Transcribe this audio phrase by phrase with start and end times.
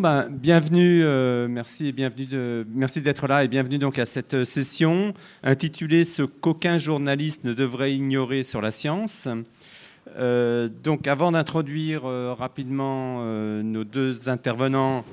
[0.00, 4.44] ben, bienvenue, euh, merci et bienvenue de, merci d'être là et bienvenue donc à cette
[4.44, 9.28] session intitulée "Ce qu'aucun journaliste ne devrait ignorer sur la science".
[10.16, 13.22] Euh, donc, avant d'introduire euh, rapidement
[13.62, 15.04] nos deux intervenants,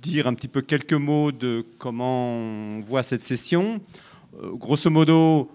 [0.00, 3.80] dire un petit peu quelques mots de comment on voit cette session.
[4.54, 5.50] grosso modo,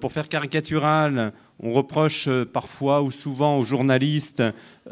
[0.00, 4.42] pour faire caricatural, on reproche euh, parfois ou souvent aux journalistes,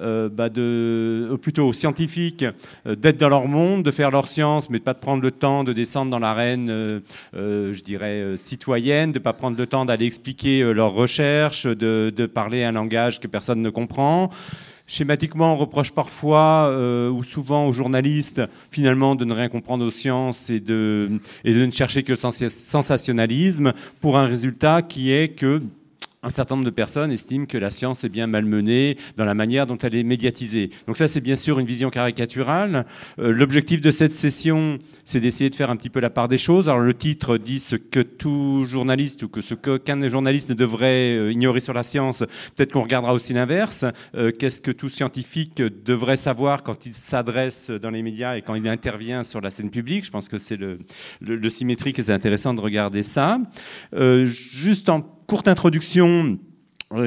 [0.01, 2.45] euh, bah de, plutôt aux scientifiques,
[2.87, 5.65] euh, d'être dans leur monde, de faire leur science, mais de pas prendre le temps
[5.65, 7.03] de descendre dans l'arène,
[7.33, 12.73] je dirais, citoyenne, de pas prendre le temps d'aller expliquer leurs recherches, de, parler un
[12.73, 14.31] langage que personne ne comprend.
[14.87, 16.71] Schématiquement, on reproche parfois
[17.11, 21.67] ou souvent aux journalistes finalement de ne rien comprendre aux sciences et de, et de
[21.67, 25.63] ne chercher que le sensationnalisme pour un résultat qui est que
[26.25, 29.67] un certain nombre de personnes estiment que la science est bien malmenée dans la manière
[29.67, 30.71] dont elle est médiatisée.
[30.87, 32.87] Donc ça, c'est bien sûr une vision caricaturale.
[33.19, 36.39] Euh, l'objectif de cette session, c'est d'essayer de faire un petit peu la part des
[36.39, 36.69] choses.
[36.69, 41.17] Alors le titre dit ce que tout journaliste ou que ce qu'aucun journaliste ne devrait
[41.17, 42.21] euh, ignorer sur la science.
[42.55, 43.85] Peut-être qu'on regardera aussi l'inverse.
[44.15, 48.55] Euh, qu'est-ce que tout scientifique devrait savoir quand il s'adresse dans les médias et quand
[48.55, 50.05] il intervient sur la scène publique?
[50.05, 50.79] Je pense que c'est le,
[51.21, 53.41] le, symétrique et c'est intéressant de regarder ça.
[54.25, 56.39] juste en courte introduction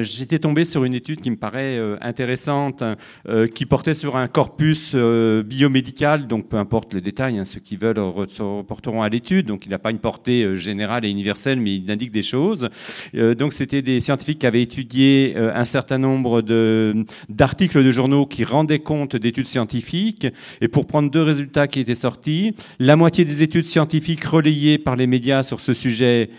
[0.00, 2.82] j'étais tombé sur une étude qui me paraît euh, intéressante,
[3.28, 7.76] euh, qui portait sur un corpus biomédical, donc peu importe les détails, hein, ceux qui
[7.76, 11.76] veulent se reporteront à l'étude, donc il n'a pas une portée générale et universelle, mais
[11.76, 12.68] il indique des choses.
[13.14, 16.42] donc c'était des scientifiques qui avaient étudié un certain nombre
[17.28, 20.26] d'articles de, journaux qui rendaient compte d'études scientifiques,
[20.60, 24.96] et pour prendre deux résultats qui étaient sortis, la moitié des études scientifiques relayées par
[24.96, 26.30] les médias sur ce sujet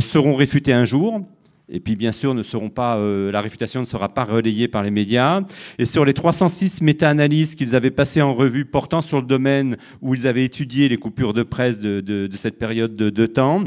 [0.00, 1.20] seront réfutées un jour,
[1.68, 4.82] et puis, bien sûr, ne seront pas, euh, la réfutation ne sera pas relayée par
[4.82, 5.40] les médias.
[5.78, 10.14] Et sur les 306 méta-analyses qu'ils avaient passées en revue portant sur le domaine où
[10.14, 13.64] ils avaient étudié les coupures de presse de, cette période de temps,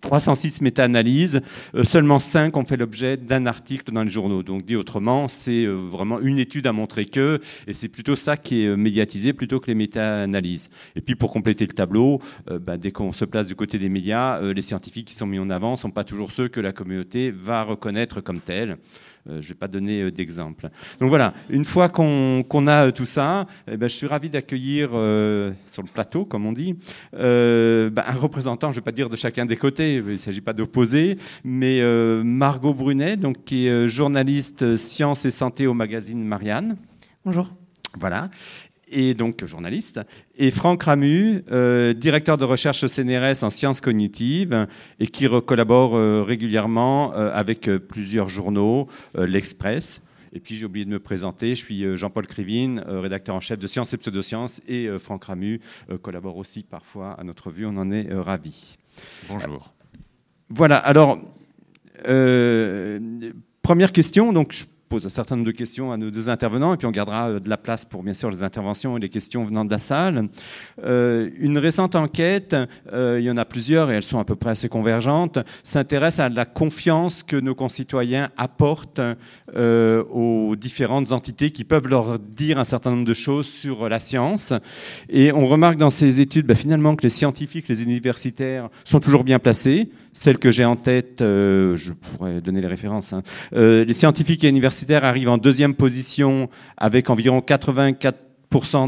[0.00, 1.40] 306 méta-analyses,
[1.74, 4.42] euh, seulement 5 ont fait l'objet d'un article dans les journaux.
[4.42, 8.36] Donc dit autrement, c'est euh, vraiment une étude à montrer que, et c'est plutôt ça
[8.36, 10.70] qui est euh, médiatisé plutôt que les méta-analyses.
[10.96, 12.20] Et puis pour compléter le tableau,
[12.60, 15.50] bah, dès qu'on se place du côté des médias, les scientifiques qui sont mis en
[15.50, 18.76] avant ne sont pas toujours ceux que la communauté va reconnaître comme tels.
[19.28, 20.70] Euh, je ne vais pas donner euh, d'exemple.
[20.98, 24.90] Donc voilà, une fois qu'on a euh, tout ça, eh ben, je suis ravi d'accueillir
[24.90, 26.76] sur le plateau, comme on dit,
[27.12, 30.40] ben, un représentant, je ne vais pas dire de chacun des côtés, il ne s'agit
[30.40, 31.80] pas d'opposer, mais
[32.22, 36.76] Margot Brunet, donc, qui est journaliste sciences et santé au magazine Marianne.
[37.24, 37.48] Bonjour.
[37.98, 38.30] Voilà
[38.90, 40.00] et donc journaliste,
[40.36, 44.66] et Franck Ramu, euh, directeur de recherche au CNRS en sciences cognitives,
[44.98, 50.02] et qui collabore euh, régulièrement euh, avec plusieurs journaux, l'Express.
[50.32, 53.66] Et puis j'ai oublié de me présenter, je suis Jean-Paul Krivine, rédacteur en chef de
[53.66, 55.60] Sciences et Pseudosciences, et Franck Ramu
[56.02, 58.76] collabore aussi parfois à notre vue, on en est ravis.
[59.28, 59.74] Bonjour.
[60.48, 61.18] Voilà, alors,
[63.62, 66.76] première question, donc je pose un certain nombre de questions à nos deux intervenants et
[66.76, 69.44] puis on gardera euh, de la place pour bien sûr les interventions et les questions
[69.44, 70.28] venant de la salle.
[70.84, 72.56] Euh, une récente enquête,
[72.92, 76.18] euh, il y en a plusieurs et elles sont à peu près assez convergentes, s'intéresse
[76.18, 79.00] à la confiance que nos concitoyens apportent
[79.54, 84.52] aux différentes entités qui peuvent leur dire un certain nombre de choses sur la science.
[85.08, 89.22] Et on remarque dans ces études bah, finalement que les scientifiques, les universitaires sont toujours
[89.22, 89.88] bien placés.
[90.12, 93.22] Celle que j'ai en tête, je pourrais donner les références, hein.
[93.52, 98.14] les scientifiques et universitaires arrive en deuxième position avec environ 84%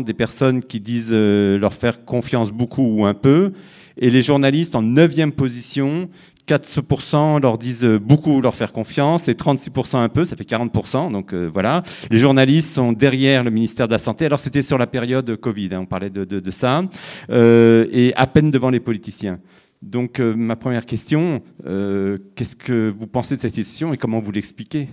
[0.05, 3.53] des personnes qui disent euh, leur faire confiance beaucoup ou un peu.
[3.97, 6.09] Et les journalistes en neuvième position,
[6.49, 11.13] 4% leur disent beaucoup leur faire confiance et 36% un peu, ça fait 40%.
[11.13, 14.27] Donc euh, voilà, les journalistes sont derrière le ministère de la Santé.
[14.27, 16.83] Alors c'était sur la période Covid, hein, on parlait de, ça,
[17.31, 19.39] euh, et à peine devant les politiciens.
[19.83, 24.89] Donc ma première question, qu'est-ce que vous pensez de cette question et comment vous l'expliquez?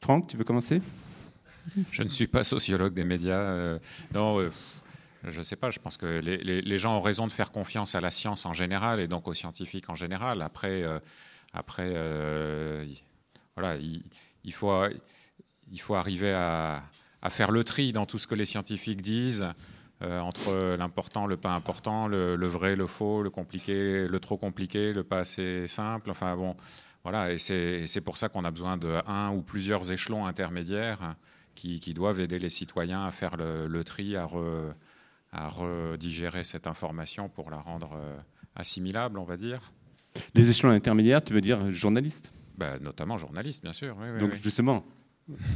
[0.00, 0.80] Franck, tu veux commencer?
[1.92, 3.38] Je ne suis pas sociologue des médias.
[3.38, 3.78] Euh,
[4.12, 4.50] non, euh,
[5.24, 5.70] je ne sais pas.
[5.70, 9.00] Je pense que les, gens ont raison de faire confiance à la science en général
[9.00, 10.42] et donc aux scientifiques en général.
[10.42, 10.98] Après, euh,
[11.52, 11.90] après
[13.56, 14.72] voilà, il, faut,
[15.72, 16.82] il faut arriver à,
[17.30, 19.48] faire le tri dans tout ce que les scientifiques disent.
[20.02, 24.92] Entre l'important, le pas important, le, le, vrai, le faux, le compliqué, le trop compliqué,
[24.92, 26.10] le pas assez simple.
[26.10, 26.56] Enfin bon,
[27.04, 31.16] voilà, et c'est pour ça qu'on a besoin de un ou plusieurs échelons intermédiaires
[31.54, 34.26] qui, doivent aider les citoyens à faire le, tri, à,
[35.48, 38.16] redigérer cette information pour la rendre euh,
[38.56, 39.60] assimilable, on va dire.
[40.34, 42.30] Les échelons intermédiaires, tu veux dire journaliste?
[42.56, 43.96] Ben, Notamment journaliste, bien sûr.
[44.18, 44.86] Donc justement,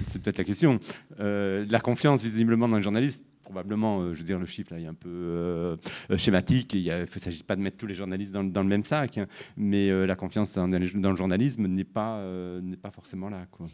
[0.06, 0.78] c'est peut-être la question.
[1.20, 4.86] Euh, la confiance visiblement dans les journalistes probablement, je veux dire, le chiffre là est
[4.86, 5.76] un peu
[6.16, 6.74] schématique.
[6.74, 10.06] Il ne s'agit pas de mettre tous les journalistes dans, le même sac, hein, mais
[10.06, 12.22] la confiance dans, dans le journalisme n'est pas,
[12.82, 13.46] pas forcément là.
[13.50, 13.66] Quoi.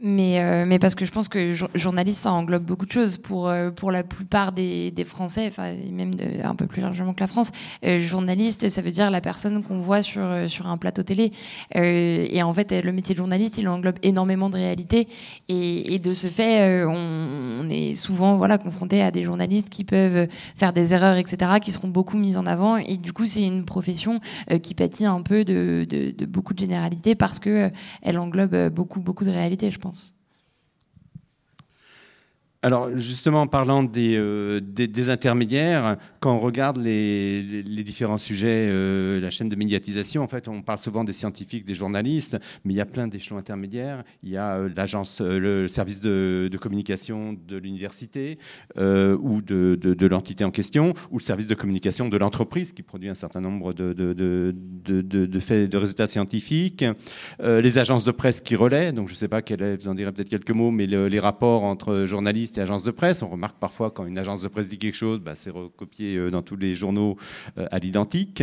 [0.00, 3.18] Mais, euh, mais parce que je pense que journaliste, ça englobe beaucoup de choses.
[3.18, 7.14] Pour, euh, pour la plupart des, des Français, enfin, même de, un peu plus largement
[7.14, 7.50] que la France,
[7.84, 11.32] euh, journaliste, ça veut dire la personne qu'on voit sur, sur un plateau télé.
[11.74, 15.08] et en fait, le métier de journaliste, il englobe énormément de réalités.
[15.48, 19.82] Et, et de ce fait, on, on, est souvent voilà, confronté à des journalistes qui
[19.82, 22.76] peuvent faire des erreurs, etc., qui seront beaucoup mises en avant.
[22.76, 24.20] Et du coup, c'est une profession
[24.62, 27.72] qui pâtit un peu de, de, de beaucoup de généralités parce qu'elle
[28.02, 29.87] elle englobe beaucoup, beaucoup de réalités, je pense.
[29.88, 30.17] pense.
[32.62, 39.20] Alors justement, en parlant des, euh, des, intermédiaires, quand on regarde les, différents sujets, euh,
[39.20, 42.76] la chaîne de médiatisation, en fait, on parle souvent des scientifiques, des journalistes, mais il
[42.76, 44.02] y a plein d'échelons intermédiaires.
[44.24, 48.38] Il y a euh, l'agence, le service de, communication de l'université
[48.76, 53.08] ou de, de l'entité en question, ou le service de communication de l'entreprise qui produit
[53.08, 54.52] un certain nombre de,
[55.38, 56.84] faits, de résultats scientifiques.
[57.40, 59.94] les agences de presse qui relaient, donc je ne sais pas, quel est, vous en
[59.94, 63.22] direz peut-être quelques mots, mais les rapports entre journalistes et agences de presse.
[63.22, 66.30] On remarque parfois quand une agence de presse dit quelque chose, bah, c'est recopié euh,
[66.30, 67.16] dans tous les journaux
[67.58, 68.42] euh, à l'identique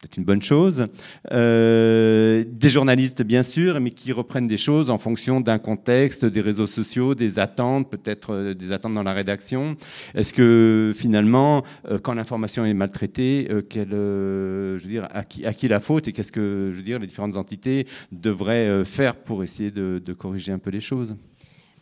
[0.00, 0.86] peut-être une bonne chose.
[1.30, 6.40] Euh, des journalistes, bien sûr, mais qui reprennent des choses en fonction d'un contexte, des
[6.40, 9.76] réseaux sociaux, des attentes, peut-être des attentes dans la rédaction.
[10.14, 11.64] Est-ce que finalement,
[12.02, 13.46] quand l'information est maltraitée,
[15.10, 15.22] à
[15.52, 19.70] qui, la faute et qu'est-ce que, je veux les différentes entités devraient faire pour essayer
[19.70, 21.14] de corriger un peu les choses?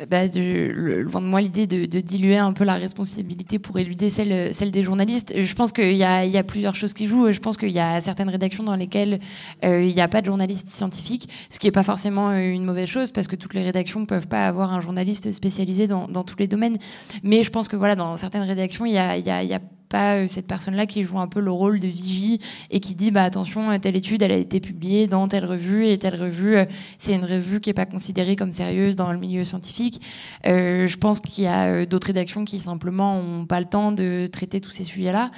[0.06, 4.54] Bah, loin de moi l'idée de, de, diluer un peu la responsabilité pour éluder celle,
[4.54, 5.34] celle des journalistes.
[5.36, 7.32] Je pense qu'il y, y, a plusieurs choses qui jouent.
[7.32, 9.18] Je pense qu'il y a certaines rédactions dans lesquelles
[9.64, 12.64] euh, il n'y a pas de journaliste scientifique, ce qui n'est pas forcément euh, une
[12.64, 16.06] mauvaise chose parce que toutes les rédactions ne peuvent pas avoir un journaliste spécialisé dans,
[16.06, 16.78] dans, tous les domaines.
[17.24, 19.60] Mais je pense que voilà, dans certaines rédactions, il y a, y a, y a
[19.88, 22.40] pas euh, cette personne-là qui joue un peu le rôle de vigie
[22.70, 25.98] et qui dit bah attention telle étude elle a été publiée dans telle revue et
[25.98, 26.64] telle revue euh,
[26.98, 30.00] c'est une revue qui est pas considérée comme sérieuse dans le milieu scientifique.
[30.46, 33.92] Euh, je pense qu'il y a euh, d'autres rédactions qui simplement ont pas le temps
[33.92, 35.30] de traiter tous ces sujets-là.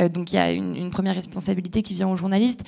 [0.00, 2.62] Euh, donc il y a une, première responsabilité qui vient aux journalistes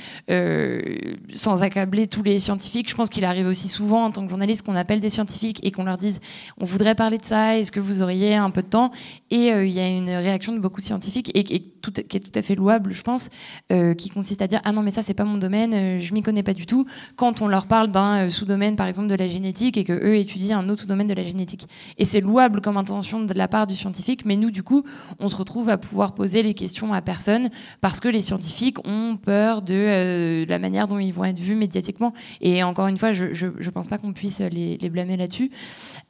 [1.33, 2.91] sans accabler tous les scientifiques.
[2.91, 5.71] Je pense qu'il arrive aussi souvent en tant que journaliste qu'on appelle des scientifiques et
[5.71, 6.21] qu'on leur dise
[6.59, 8.91] on voudrait parler de ça est-ce que vous auriez un peu de temps?
[9.31, 11.93] Et il y a une réaction de beaucoup de scientifiques et, qui est tout
[12.35, 13.31] à fait louable, je pense,
[13.73, 16.13] euh, qui consiste à dire ah non mais ça c'est pas mon domaine, euh, je
[16.13, 16.87] m'y connais pas du tout.
[17.17, 20.17] Quand on leur parle d'un euh, sous-domaine par exemple de la génétique et que eux
[20.17, 21.67] étudient un autre sous-domaine de la génétique,
[21.99, 24.85] et c'est louable comme intention de la part du scientifique, mais nous du coup
[25.19, 27.51] on se retrouve à pouvoir poser les questions à personne
[27.81, 32.13] parce que les scientifiques ont peur de la manière dont ils vont être vus médiatiquement.
[32.41, 35.51] Et encore une fois, je je, je pense pas qu'on puisse les, blâmer là-dessus.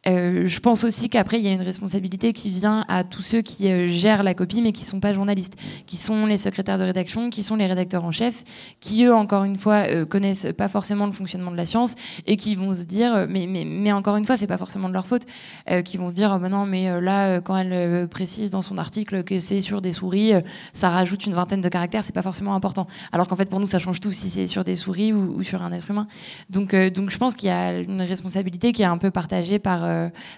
[0.06, 3.68] je pense aussi qu'après il y a une responsabilité qui vient à tous ceux qui
[3.88, 7.42] gèrent la copie mais qui sont pas journalistes, qui sont les secrétaires de rédaction, qui
[7.42, 8.44] sont les rédacteurs en chef,
[8.80, 11.94] qui eux, encore une fois, euh, connaissent pas forcément le fonctionnement de la science
[12.26, 15.06] et qui vont se dire, euh, mais, encore une fois, c'est pas forcément de leur
[15.06, 15.22] faute,
[15.70, 19.24] euh, qui vont se dire, oh, non, mais là, quand elle précise dans son article
[19.24, 20.32] que c'est sur des souris,
[20.72, 22.86] ça rajoute une vingtaine de caractères, c'est pas forcément important.
[23.12, 25.62] Alors qu'en fait, pour nous, ça change tout si c'est sur des souris ou, sur
[25.62, 26.06] un être humain.
[26.48, 29.86] Donc, je pense qu'il y a une responsabilité qui est un peu partagée par,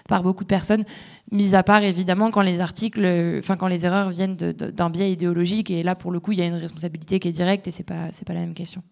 [0.07, 0.85] par beaucoup de personnes
[1.33, 3.05] mis à part évidemment quand les articles,
[3.39, 6.41] enfin quand les erreurs viennent d'un biais idéologique, et là pour le coup il y
[6.41, 8.83] a une responsabilité qui est directe et c'est pas pas la même question.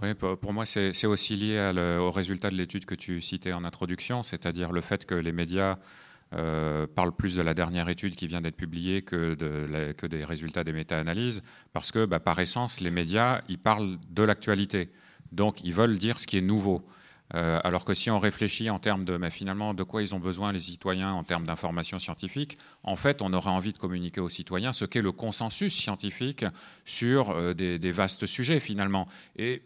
[0.00, 4.24] Oui, pour moi c'est aussi lié au résultat de l'étude que tu citais en introduction,
[4.24, 5.76] c'est-à-dire le fait que les médias
[6.34, 9.36] euh, parlent plus de la dernière étude qui vient d'être publiée que,
[9.92, 11.42] que des résultats des méta-analyses,
[11.74, 14.90] parce que bah, par essence les médias ils parlent de l'actualité,
[15.30, 16.82] donc ils veulent dire ce qui est nouveau.
[17.34, 20.18] Euh, alors que si on réfléchit en termes de, mais finalement, de quoi ils ont
[20.18, 24.28] besoin les citoyens en termes d'information scientifique, en fait, on aurait envie de communiquer aux
[24.28, 26.44] citoyens ce qu'est le consensus scientifique
[26.84, 29.06] sur euh, des, vastes sujets finalement.
[29.36, 29.62] Et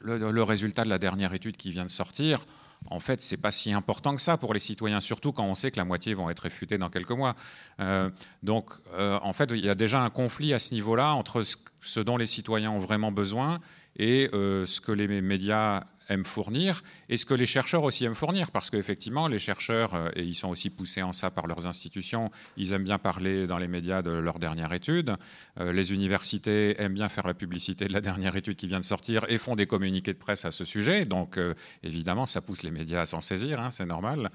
[0.00, 2.46] le, résultat de la dernière étude qui vient de sortir,
[2.90, 5.72] en fait, c'est pas si important que ça pour les citoyens, surtout quand on sait
[5.72, 7.34] que la moitié vont être réfutés dans quelques mois.
[7.80, 8.10] Euh,
[8.44, 11.42] donc, en fait, il y a déjà un conflit à ce niveau-là entre
[11.80, 13.58] ce, dont les citoyens ont vraiment besoin
[13.96, 18.50] et ce que les médias aiment fournir et ce que les chercheurs aussi aiment fournir.
[18.50, 22.30] Parce qu'effectivement, les chercheurs, euh, et ils sont aussi poussés en ça par leurs institutions,
[22.56, 25.14] ils aiment bien parler dans les médias de leur dernière étude.
[25.60, 28.84] Euh, les universités aiment bien faire la publicité de la dernière étude qui vient de
[28.84, 31.04] sortir et font des communiqués de presse à ce sujet.
[31.04, 34.30] Donc, euh, évidemment, ça pousse les médias à s'en saisir, hein, c'est normal.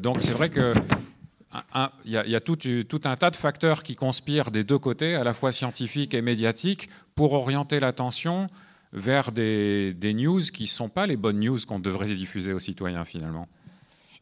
[0.00, 0.74] donc, c'est vrai que
[2.04, 5.24] il y a, tout, tout, un tas de facteurs qui conspirent des deux côtés, à
[5.24, 8.46] la fois scientifiques et médiatiques, pour orienter l'attention
[8.92, 13.04] vers des, news qui ne sont pas les bonnes news qu'on devrait diffuser aux citoyens
[13.04, 13.48] finalement.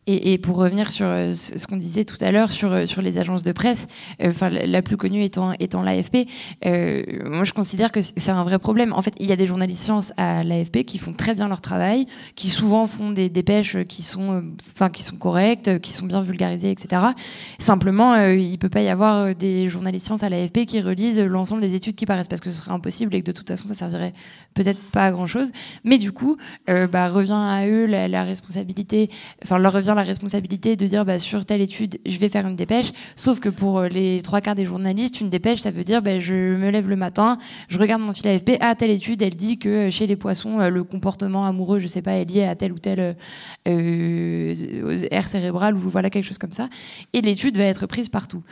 [0.07, 3.19] Et, pour revenir sur euh, ce qu'on disait tout à l'heure sur, euh, sur les
[3.19, 3.87] agences de presse,
[4.23, 6.27] euh, enfin la plus connue étant, étant l'AFP,
[6.65, 8.95] moi je considère que c'est un vrai problème.
[8.95, 11.61] En fait, il y a des journalistes sciences à l'AFP qui font très bien leur
[11.61, 14.43] travail, qui souvent font des dépêches qui sont,
[14.73, 17.03] enfin qui sont correctes, qui sont bien vulgarisées, etc.
[17.59, 21.75] Simplement, il peut pas y avoir des journalistes sciences à l'AFP qui relisent l'ensemble des
[21.75, 24.15] études qui paraissent parce que ce serait impossible et que de toute façon ça servirait
[24.55, 25.53] peut-être pas à grand chose.
[25.85, 29.11] Mais du coup, bah, revient à eux la, la responsabilité,
[29.45, 32.57] enfin leur revient la responsabilité de dire bah, sur telle étude, je vais faire une
[32.57, 32.93] dépêche.
[33.17, 36.19] Sauf que pour euh, les trois quarts des journalistes, une dépêche, ça veut dire bah,
[36.19, 39.59] je me lève le matin, je regarde mon fil AFP, ah, telle étude, elle dit
[39.59, 42.55] que euh, chez les poissons, euh, le comportement amoureux, je sais pas, est lié à
[42.55, 43.17] tel ou tel
[43.69, 46.69] euh, air cérébral ou voilà quelque chose comme ça.
[47.13, 48.43] Et l'étude va être prise partout.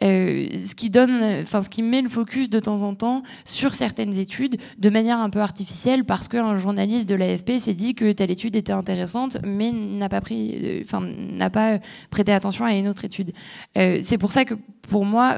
[0.00, 4.56] ce qui donne, ce qui met le focus de temps en temps sur certaines études
[4.78, 8.56] de manière un peu artificielle parce qu'un journaliste de l'AFP s'est dit que telle étude
[8.56, 11.78] était intéressante, mais n'a pas pris, n'a pas
[12.10, 13.32] prêté attention à une autre étude.
[13.76, 14.54] Euh, c'est pour ça que
[14.88, 15.36] pour moi,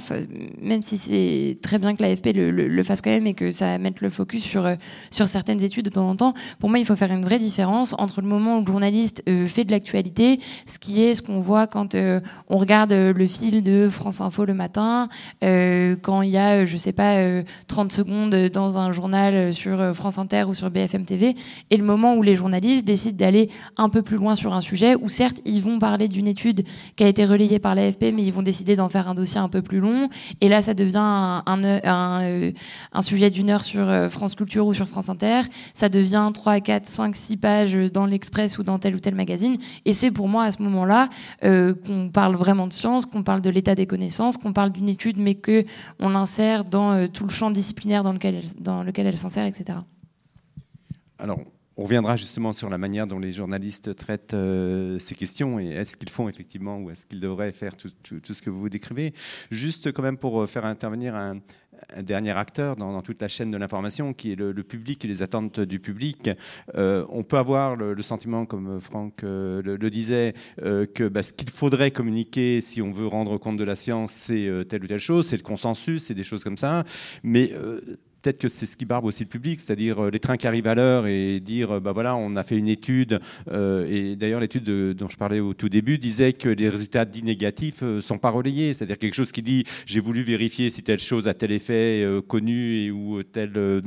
[0.63, 4.01] même si c'est très bien que l'AFP le, fasse quand même et que ça mette
[4.01, 4.77] le focus sur, euh,
[5.11, 7.95] sur certaines études de temps en temps, pour moi, il faut faire une vraie différence
[7.99, 11.41] entre le moment où le journaliste euh, fait de l'actualité, ce qui est ce qu'on
[11.41, 11.97] voit quand
[12.49, 15.09] on regarde le fil de France Info le matin,
[15.41, 20.45] quand il y a, je sais pas, 30 secondes dans un journal sur France Inter
[20.45, 21.35] ou sur BFM TV,
[21.71, 24.95] et le moment où les journalistes décident d'aller un peu plus loin sur un sujet,
[24.95, 26.65] où certes, ils vont parler d'une étude
[26.97, 29.49] qui a été relayée par l'AFP, mais ils vont décider d'en faire un dossier un
[29.49, 30.09] peu plus long.
[30.41, 32.53] Et là, ça devient un, euh,
[33.01, 35.43] sujet d'une heure sur euh, France Culture ou sur France Inter.
[35.75, 39.57] Ça devient 3, 4, 5, 6 pages dans l'Express ou dans tel ou tel magazine.
[39.85, 41.09] Et c'est pour moi à ce moment-là
[41.45, 44.89] euh, qu'on parle vraiment de science, qu'on parle de l'état des connaissances, qu'on parle d'une
[44.89, 45.65] étude, mais que
[45.99, 49.79] on l'insère dans tout le champ disciplinaire dans lequel dans lequel elle s'insère, etc.
[51.19, 51.41] Alors,
[51.81, 55.97] on reviendra justement sur la manière dont les journalistes traitent euh, ces questions et est-ce
[55.97, 59.15] qu'ils font effectivement ou est-ce qu'ils devraient faire tout, ce que vous décrivez.
[59.51, 61.37] Juste quand même pour euh, faire intervenir un,
[62.03, 65.61] dernier acteur dans, toute la chaîne de l'information qui est le, public et les attentes
[65.61, 66.29] du public.
[66.75, 71.91] Euh, on peut avoir le, sentiment, comme Franck le, disait, que bah, ce qu'il faudrait
[71.91, 75.39] communiquer si on veut rendre compte de la science, c'est telle ou telle chose, c'est
[75.39, 76.85] le consensus, c'est des choses comme ça.
[77.23, 77.55] Mais
[78.23, 80.67] peut-être que c'est ce qui barbe aussi le public, c'est-à-dire euh, les trains qui arrivent
[80.67, 84.41] à l'heure et dire, euh, bah voilà, on a fait une étude, euh, et d'ailleurs
[84.41, 88.19] l'étude dont je parlais au tout début disait que les résultats dits négatifs ne sont
[88.19, 91.53] pas relayés, c'est-à-dire quelque chose qui dit, j'ai voulu vérifier si telle chose a tel
[91.53, 93.83] effet connu et, ou tel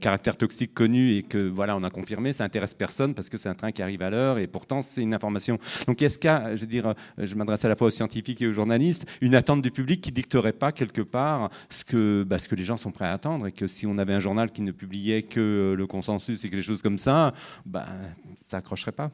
[0.00, 3.48] caractère toxique connu, et que voilà, on a confirmé, ça intéresse personne parce que c'est
[3.48, 5.58] un train qui arrive à l'heure, et pourtant c'est une information.
[5.86, 8.52] Donc est-ce a, je veux dire, je m'adresse à la fois aux scientifiques et aux
[8.52, 12.54] journalistes, une attente du public qui dicterait pas quelque part ce que, bah, ce que
[12.54, 14.72] les gens sont prêts à attendre, et que si on avait un journal qui ne
[14.72, 17.32] publiait que euh, le consensus et que les choses comme ça,
[17.66, 17.86] ben,
[18.46, 19.10] ça accrocherait pas.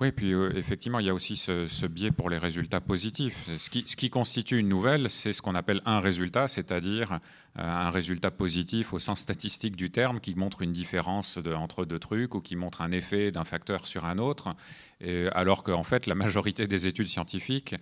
[0.00, 3.50] Oui, puis euh, effectivement, il y a aussi ce, biais pour les résultats positifs.
[3.58, 7.62] Ce qui, ce qui constitue une nouvelle, c'est ce qu'on appelle un résultat, c'est-à-dire euh,
[7.62, 12.34] un résultat positif au sens statistique du terme, qui montre une différence entre deux trucs
[12.34, 14.54] ou qui montre un effet d'un facteur sur un autre,
[15.02, 17.74] et, alors qu'en fait, la majorité des études scientifiques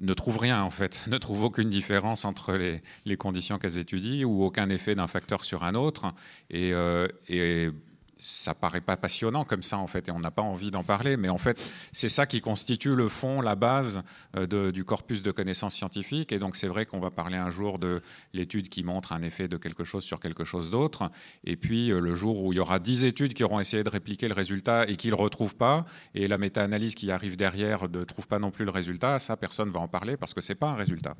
[0.00, 4.44] ne trouvent rien en fait, ne trouvent aucune différence entre les, conditions qu'elles étudient ou
[4.44, 6.12] aucun effet d'un facteur sur un autre.
[6.50, 7.06] Et, euh,
[8.20, 11.16] ça paraît pas passionnant comme ça en fait et on n'a pas envie d'en parler
[11.16, 11.62] mais en fait
[11.92, 14.02] c'est ça qui constitue le fond la base
[14.36, 16.32] euh, du corpus de connaissances scientifiques.
[16.32, 18.00] Et donc c'est vrai qu'on va parler un jour de
[18.32, 21.10] l'étude qui montre un effet de quelque chose sur quelque chose d'autre.
[21.44, 23.88] Et puis euh, le jour où il y aura dix études qui auront essayé de
[23.88, 25.84] répliquer le résultat et qui le retrouvent pas
[26.14, 29.70] et la méta-analyse qui arrive derrière ne trouve pas non plus le résultat ça personne
[29.70, 31.16] va en parler parce que c'est pas un résultat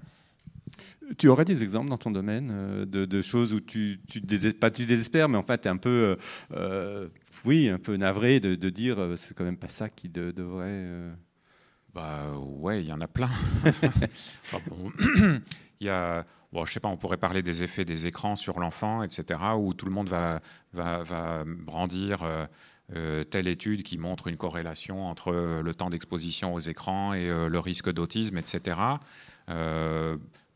[1.18, 4.20] tu aurais des exemples dans ton domaine euh, de, choses où tu, tu
[4.52, 6.16] pas tu désespères, mais en fait, tu es un peu, euh,
[6.52, 7.08] euh,
[7.44, 10.86] oui, un peu navré de, dire c'est quand même pas ça qui devrait.
[11.92, 13.30] Bah ouais, il y en a plein.
[15.82, 18.60] Il y a, bon, je sais pas, on pourrait parler des effets des écrans sur
[18.60, 20.40] l'enfant, etc., où tout le monde va,
[20.74, 22.22] va, va brandir.
[23.30, 25.32] telle étude qui montre une corrélation entre
[25.64, 28.76] le temps d'exposition aux écrans et le risque d'autisme, etc.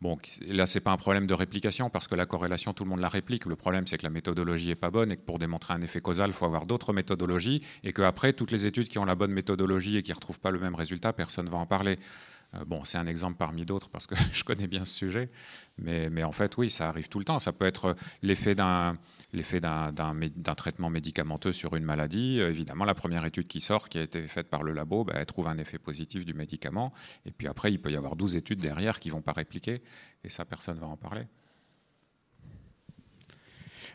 [0.04, 0.18] Bon,
[0.50, 3.08] là, c'est pas un problème de réplication parce que la corrélation, tout le monde la
[3.08, 3.46] réplique.
[3.46, 6.00] Le problème, c'est que la méthodologie est pas bonne et que pour démontrer un effet
[6.00, 9.30] causal, il faut avoir d'autres méthodologies et qu'après, toutes les études qui ont la bonne
[9.30, 11.99] méthodologie et qui ne retrouvent pas le même résultat, personne ne va en parler.
[12.54, 15.30] Euh, bon, c'est un exemple parmi d'autres parce que je connais bien ce sujet,
[15.78, 17.38] mais, mais, en fait, oui, ça arrive tout le temps.
[17.38, 18.99] Ça peut être l'effet d'un
[19.35, 22.41] l'effet d'un traitement médicamenteux sur une maladie.
[22.41, 25.14] Euh, évidemment, la première étude qui sort, qui a été faite par le labo, bah,
[25.17, 26.93] elle trouve un effet positif du médicament.
[27.26, 29.83] Et puis après, il peut y avoir 12 études derrière qui ne vont pas répliquer.
[30.23, 31.26] Et ça, personne ne va en parler.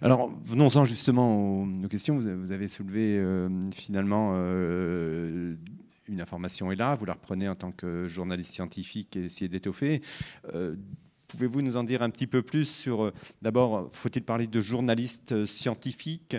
[0.02, 2.18] Alors, venons-en justement aux, questions.
[2.18, 4.34] Vous avez soulevé euh, finalement
[6.08, 10.02] une information est là, vous la reprenez en tant que journaliste scientifique et essayez d'étoffer.
[11.30, 16.36] Pouvez-vous nous en dire un petit peu plus sur, d'abord, faut-il parler de journaliste scientifique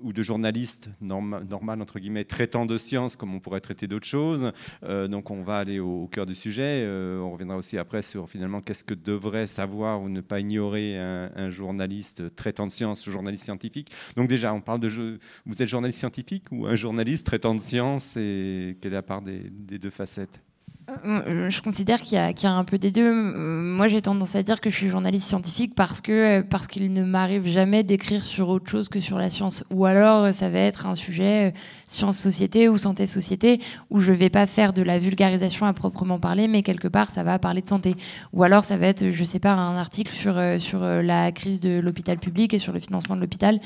[0.00, 4.52] ou de journalistes normal, entre guillemets, traitant de sciences comme on pourrait traiter d'autres choses?
[4.82, 6.82] Euh, donc on va aller au, cœur du sujet.
[6.84, 10.98] Euh, on reviendra aussi après sur finalement qu'est-ce que devrait savoir ou ne pas ignorer
[10.98, 13.90] un, journaliste traitant de sciences, journaliste scientifique?
[14.14, 15.18] Donc déjà, on parle de...
[15.46, 19.22] Vous êtes journaliste scientifique ou un journaliste traitant de sciences et quelle est la part
[19.22, 20.42] des deux facettes?
[20.42, 20.53] euh,
[20.86, 23.10] je considère qu'il y, a un peu des deux.
[23.10, 26.66] Euh, moi, j'ai tendance à dire que je suis journaliste scientifique parce que euh, parce
[26.66, 29.64] qu'il ne m'arrive jamais d'écrire sur autre chose que sur la science.
[29.70, 31.54] Ou alors, ça va être un sujet
[31.88, 36.62] science-société ou santé-société où je vais pas faire de la vulgarisation à proprement parler, mais
[36.62, 37.96] quelque part, ça va parler de santé.
[38.34, 41.80] Ou alors, ça va être, je sais pas, un article sur sur la crise de
[41.80, 43.58] l'hôpital public et sur le financement de l'hôpital.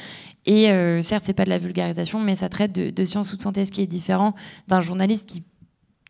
[0.47, 0.67] Et
[1.03, 3.73] certes, c'est pas de la vulgarisation, mais ça traite de science ou de santé, ce
[3.73, 4.35] qui est différent
[4.69, 5.43] d'un journaliste qui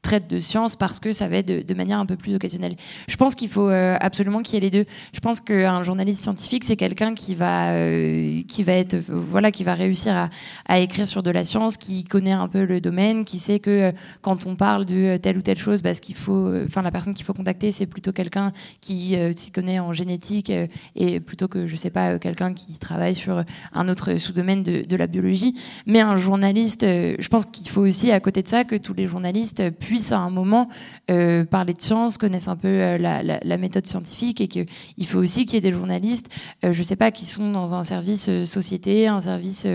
[0.02, 2.76] traite de science parce que ça va être de, manière un peu plus occasionnelle.
[3.08, 4.84] Je pense qu'il faut euh, absolument qu'il y ait les deux.
[5.12, 9.64] Je pense qu'un journaliste scientifique, c'est quelqu'un qui va, euh, qui va être, voilà, qui
[9.64, 10.30] va réussir
[10.66, 13.70] à, écrire sur de la science, qui connaît un peu le domaine, qui sait que
[13.70, 17.14] euh, quand on parle de telle ou telle chose, bah, qu'il faut, enfin, la personne
[17.14, 20.52] qu'il faut contacter, c'est plutôt quelqu'un qui s'y connaît en génétique
[20.96, 24.96] et plutôt que, je sais pas, quelqu'un qui travaille sur un autre sous-domaine de, de,
[24.96, 25.58] la biologie.
[25.86, 29.06] Mais un journaliste, je pense qu'il faut aussi, à côté de ça, que tous les
[29.06, 30.68] journalistes puissent à un moment
[31.10, 35.46] euh, parler de science, connaissent un peu euh, la, méthode scientifique et qu'il faut aussi
[35.46, 36.28] qu'il y ait des journalistes,
[36.64, 39.66] euh, je sais pas, qui sont dans un service société, un service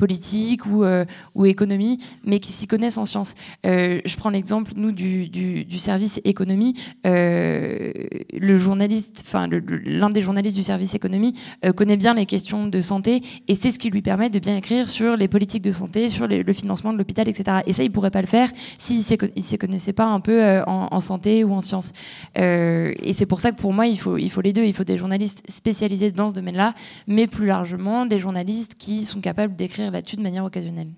[0.00, 3.34] politique ou, euh, ou économie, mais qui s'y connaissent en sciences.
[3.66, 6.74] Euh, je prends l'exemple, nous, du, du, service économie.
[7.06, 7.92] Euh,
[8.32, 11.34] le journaliste, enfin, l'un des journalistes du service économie
[11.76, 14.88] connaît bien les questions de santé et c'est ce qui lui permet de bien écrire
[14.88, 17.58] sur les politiques de santé, sur le financement de l'hôpital, etc.
[17.66, 20.88] Et ça, il pourrait pas le faire s'il ne s'y connaissait pas un peu en,
[20.90, 21.92] en, santé ou en sciences.
[22.36, 24.64] et c'est pour ça que pour moi, il faut, il faut les deux.
[24.64, 26.74] Il faut des journalistes spécialisés dans ce domaine-là,
[27.06, 30.92] mais plus largement des journalistes qui sont capables d'écrire là-dessus de manière occasionnelle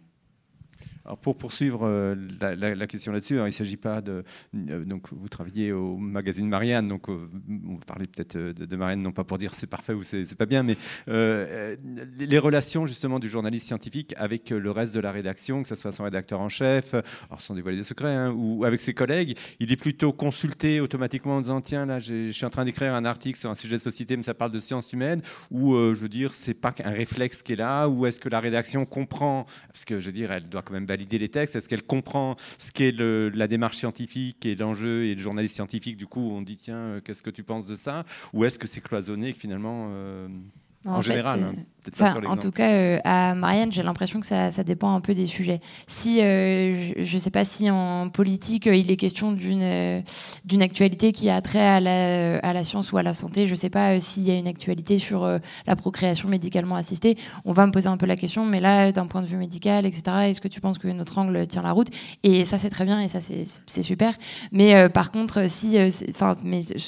[1.21, 4.23] pour poursuivre euh, la, question là-dessus, il ne s'agit pas de.
[4.55, 7.29] Euh, donc, vous travaillez au magazine Marianne, donc euh,
[7.67, 10.63] on va peut-être de, Marianne, non pas pour dire c'est parfait ou c'est pas bien,
[10.63, 15.75] mais les relations justement du journaliste scientifique avec le reste de la rédaction, que ce
[15.75, 16.95] soit son rédacteur en chef,
[17.29, 21.37] alors sans dévoiler des secrets, hein, ou avec ses collègues, il est plutôt consulté automatiquement
[21.37, 23.83] en disant tiens, là, je suis en train d'écrire un article sur un sujet de
[23.83, 27.43] société, mais ça parle de sciences humaines, ou je veux dire, c'est pas qu'un réflexe
[27.43, 30.49] qui est là, ou est-ce que la rédaction comprend, parce que je veux dire, elle
[30.49, 31.57] doit quand même valider les textes?
[31.57, 35.97] Est-ce qu'elle comprend ce qu'est la démarche scientifique et l'enjeu et le journaliste scientifique?
[35.97, 38.05] Du coup, on dit tiens, euh, qu'est-ce que tu penses de ça?
[38.33, 39.91] Ou est-ce que c'est cloisonné que finalement
[40.85, 41.43] en, général.
[41.43, 41.53] Hein,
[42.01, 45.15] euh, en tout cas, euh, à Marianne, j'ai l'impression que ça, ça, dépend un peu
[45.15, 45.61] des sujets.
[45.89, 50.03] Si, euh, je ne sais pas si en politique, il est question d'une
[50.45, 53.53] d'une actualité qui a trait à la, à la science ou à la santé, je
[53.53, 55.27] ne sais pas s'il y a une actualité sur
[55.67, 59.07] la procréation médicalement assistée, on va me poser un peu la question, mais là, d'un
[59.07, 61.89] point de vue médical, etc., est-ce que tu penses que notre angle tient la route?
[62.23, 64.15] Et ça, c'est très bien et ça, c'est super.
[64.53, 65.77] Mais par contre, si,
[66.11, 66.35] enfin,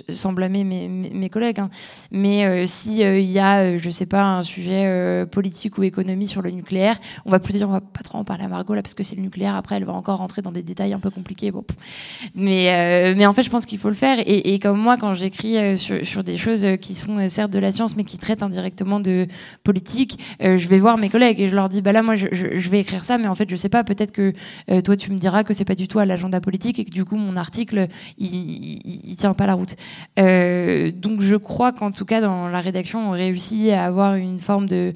[0.09, 1.71] sans blâmer mes, mes collègues, hein,
[2.11, 6.41] mais si il y a je sais pas, un sujet euh, politique ou économie sur
[6.41, 8.95] le nucléaire, on va plus dire, va pas trop en parler à Margot là parce
[8.95, 9.55] que c'est le nucléaire.
[9.55, 11.53] Après, elle va encore rentrer dans des détails un peu compliqués.
[11.55, 14.19] Euh, mais en fait, je pense qu'il faut le faire.
[14.27, 17.97] Et, comme moi, quand j'écris euh, sur, des choses qui sont certes de la science,
[17.97, 19.27] mais qui traitent indirectement de
[19.63, 22.81] politique, je vais voir mes collègues et je leur dis, bah là, moi, je, vais
[22.81, 23.85] écrire ça, mais en fait, je sais pas.
[23.85, 24.33] Peut-être que
[24.81, 27.05] toi, tu me diras que c'est pas du tout à l'agenda politique et que du
[27.05, 29.75] coup, mon article, il, il, tient pas la route.
[30.17, 34.69] donc, je crois qu'en tout cas, dans la rédaction, on réussit à avoir une forme
[34.69, 34.95] de,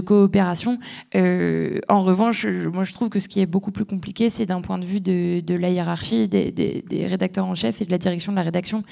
[0.00, 0.78] coopération.
[1.14, 4.60] Euh, en revanche, moi je trouve que ce qui est beaucoup plus compliqué, c'est d'un
[4.60, 8.32] point de vue de, la hiérarchie des, des, rédacteurs en chef et de la direction
[8.32, 8.82] de la rédaction.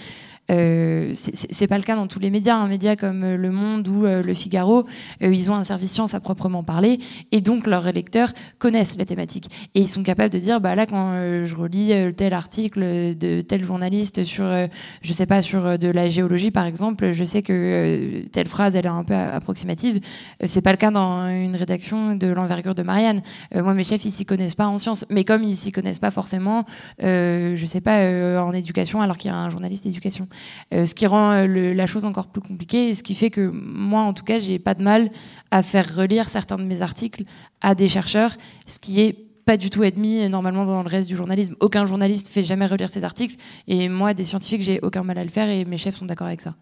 [0.50, 2.56] Euh, c'est pas le cas dans tous les médias.
[2.56, 4.84] Un média comme euh, Le Monde ou euh, Le Figaro,
[5.22, 7.00] euh, ils ont un service science à proprement parler,
[7.32, 10.86] et donc leurs lecteurs connaissent la thématique et ils sont capables de dire, bah là
[10.86, 11.12] quand
[11.44, 12.80] je relis tel article
[13.16, 14.44] de tel journaliste sur,
[15.02, 18.86] je sais pas, sur de la géologie par exemple, je sais que telle phrase elle
[18.86, 20.00] est un peu approximative.
[20.44, 23.22] c'est pas le cas dans une rédaction de l'envergure de Marianne.
[23.54, 26.10] moi mes chefs ils s'y connaissent pas en sciences, mais comme ils s'y connaissent pas
[26.10, 26.64] forcément,
[27.00, 30.28] je sais pas en éducation alors qu'il y a un journaliste d'éducation.
[30.74, 33.50] Euh, ce qui rend euh, la chose encore plus compliquée et ce qui fait que
[33.52, 35.10] moi, en tout cas, j'ai pas de mal
[35.50, 37.24] à faire relire certains de mes articles
[37.60, 41.08] à des chercheurs, ce qui est pas du tout admis euh, normalement dans le reste
[41.08, 41.54] du journalisme.
[41.60, 45.24] Aucun journaliste fait jamais relire ses articles et moi, des scientifiques, j'ai aucun mal à
[45.24, 46.54] le faire et mes chefs sont d'accord avec ça.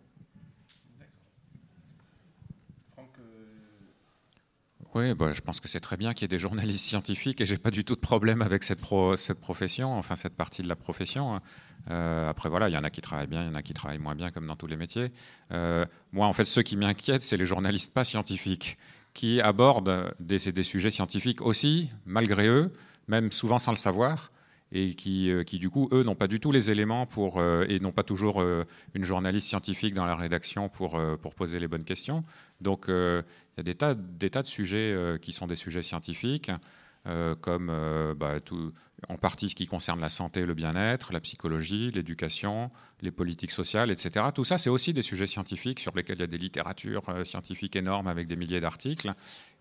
[4.97, 7.45] Oui, bah, je pense que c'est très bien qu'il y ait des journalistes scientifiques et
[7.45, 11.35] j'ai pas du tout de problème avec cette, profession, enfin cette partie de la profession.
[11.35, 11.43] Hein.
[11.91, 13.75] Euh, après, voilà, il y en a qui travaillent bien, il y en a qui
[13.75, 15.13] travaillent moins bien, comme dans tous les métiers.
[15.53, 18.79] Euh, moi, en fait, ceux qui m'inquiètent, c'est les journalistes pas scientifiques,
[19.13, 22.73] qui abordent des, des, sujets scientifiques aussi, malgré eux,
[23.07, 24.31] même souvent sans le savoir,
[24.73, 27.81] et qui, euh, qui du coup, eux, n'ont pas du tout les éléments pour, et
[27.81, 28.43] n'ont pas toujours
[28.95, 32.25] une journaliste scientifique dans la rédaction pour, pour poser les bonnes questions.
[32.61, 32.91] Donc,
[33.57, 36.51] il y a des tas, des tas de sujets qui sont des sujets scientifiques.
[37.41, 37.73] Comme
[38.17, 38.73] bah, tout,
[39.09, 42.71] en partie ce qui concerne la santé le bien-être, la psychologie, l'éducation,
[43.03, 44.27] les politiques sociales, etc.
[44.35, 47.25] Tout ça, c'est aussi des sujets scientifiques sur lesquels il y a des littératures euh,
[47.25, 49.13] scientifiques énormes avec des milliers d'articles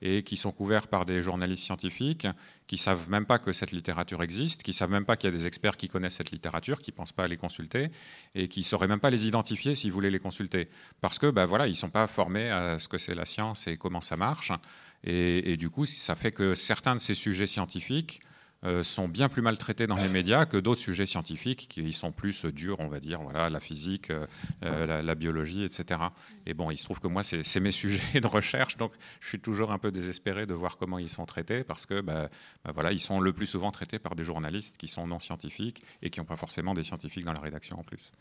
[0.02, 2.28] et qui sont couverts par des journalistes scientifiques
[2.68, 5.38] qui savent même pas que cette littérature existe, qui savent même pas qu'il y a
[5.38, 7.90] des experts qui connaissent cette littérature, qui pensent pas à les consulter
[8.36, 10.70] et qui sauraient même pas les identifier s'ils voulaient les consulter,
[11.02, 13.78] parce que ben voilà, ils sont pas formés à ce que c'est la science et
[13.78, 14.52] comment ça marche.
[15.06, 18.22] Et, du coup, ça fait que certains de ces sujets scientifiques
[18.84, 22.78] sont bien plus maltraités dans les médias que d'autres sujets scientifiques qui sont plus durs,
[22.80, 24.26] on va dire, voilà, la physique, euh,
[24.64, 26.02] euh, la, biologie, etc.
[26.46, 29.40] Et bon, il se trouve que moi, c'est mes sujets de recherche, donc je suis
[29.40, 32.30] toujours un peu désespéré de voir comment ils sont traités, parce que bah,
[32.64, 35.84] bah, voilà, ils sont le plus souvent traités par des journalistes qui sont non scientifiques
[36.02, 38.12] et qui n'ont pas forcément des scientifiques dans la rédaction en plus.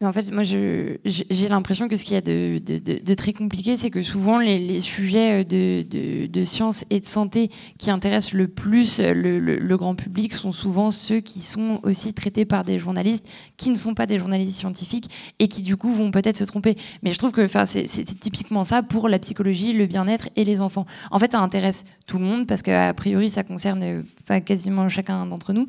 [0.00, 3.90] Mais en fait, moi, j'ai l'impression que ce qu'il y a de, très compliqué, c'est
[3.90, 9.76] que souvent les, sujets de, de, science et de santé qui intéressent le plus le
[9.80, 13.94] grand public sont souvent ceux qui sont aussi traités par des journalistes qui ne sont
[13.94, 16.76] pas des journalistes scientifiques et qui du coup vont peut-être se tromper.
[17.02, 20.86] Mais je trouve que c'est typiquement ça pour la psychologie, le bien-être et les enfants.
[21.10, 24.04] En fait, ça intéresse tout le monde parce qu'a priori, ça concerne
[24.44, 25.66] quasiment chacun d'entre nous.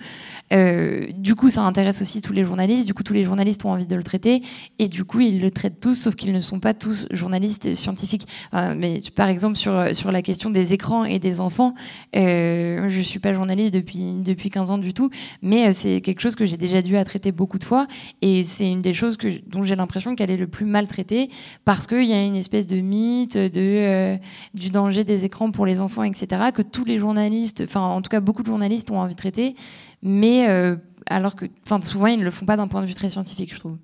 [0.54, 2.86] Euh, du coup, ça intéresse aussi tous les journalistes.
[2.86, 4.44] Du coup, tous les journalistes ont envie de le traiter
[4.78, 8.28] et du coup, ils le traitent tous, sauf qu'ils ne sont pas tous journalistes scientifiques.
[8.54, 11.74] mais par exemple, sur, sur la question des écrans et des enfants,
[12.16, 15.10] euh, je suis pas journaliste depuis depuis, 15 ans du tout,
[15.42, 17.88] mais euh, c'est quelque chose que j'ai déjà dû à traiter beaucoup de fois,
[18.22, 21.30] et c'est une des choses que, dont j'ai l'impression qu'elle est le plus maltraitée,
[21.66, 24.18] parce qu'il y a une espèce de mythe de, euh,
[24.54, 28.10] du danger des écrans pour les enfants, etc., que tous les journalistes, enfin en tout
[28.10, 29.56] cas beaucoup de journalistes ont envie de traiter,
[30.02, 30.76] mais euh,
[31.08, 31.46] alors que
[31.84, 33.78] souvent ils ne le font pas d'un point de vue très scientifique, je trouve.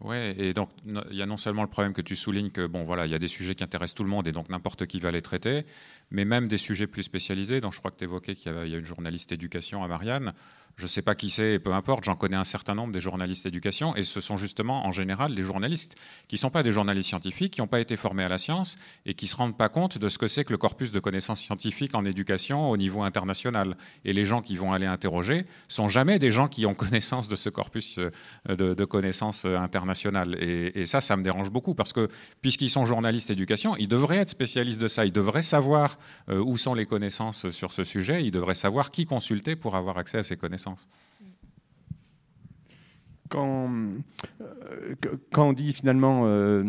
[0.00, 2.84] Oui, et donc il y a non seulement le problème que tu soulignes que bon
[2.84, 5.00] voilà, il y a des sujets qui intéressent tout le monde et donc n'importe qui
[5.00, 5.66] va les traiter,
[6.12, 7.60] mais même des sujets plus spécialisés.
[7.60, 10.34] Donc je crois que tu évoquais qu'il y, y, a une journaliste éducation à Marianne
[10.78, 13.42] je ne sais pas qui c'est, peu importe, j'en connais un certain nombre des journalistes
[13.42, 15.96] d'éducation, et ce sont justement en général les journalistes
[16.28, 18.78] qui ne sont pas des journalistes scientifiques, qui n'ont pas été formés à la science
[19.04, 21.00] et qui ne se rendent pas compte de ce que c'est que le corpus de
[21.00, 23.76] connaissances scientifiques en éducation au niveau international.
[24.04, 27.34] Et les gens qui vont aller interroger sont jamais des gens qui ont connaissance de
[27.34, 30.36] ce corpus euh, de, connaissances euh, internationales.
[30.40, 32.08] Et, ça, ça me dérange beaucoup parce que
[32.40, 36.56] puisqu'ils sont journalistes d'éducation, ils devraient être spécialistes de ça, ils devraient savoir euh, où
[36.56, 40.22] sont les connaissances sur ce sujet, ils devraient savoir qui consulter pour avoir accès à
[40.22, 40.86] ces connaissances sens.
[43.28, 43.70] Quand,
[44.40, 44.94] euh,
[45.32, 46.62] quand, on dit finalement, euh,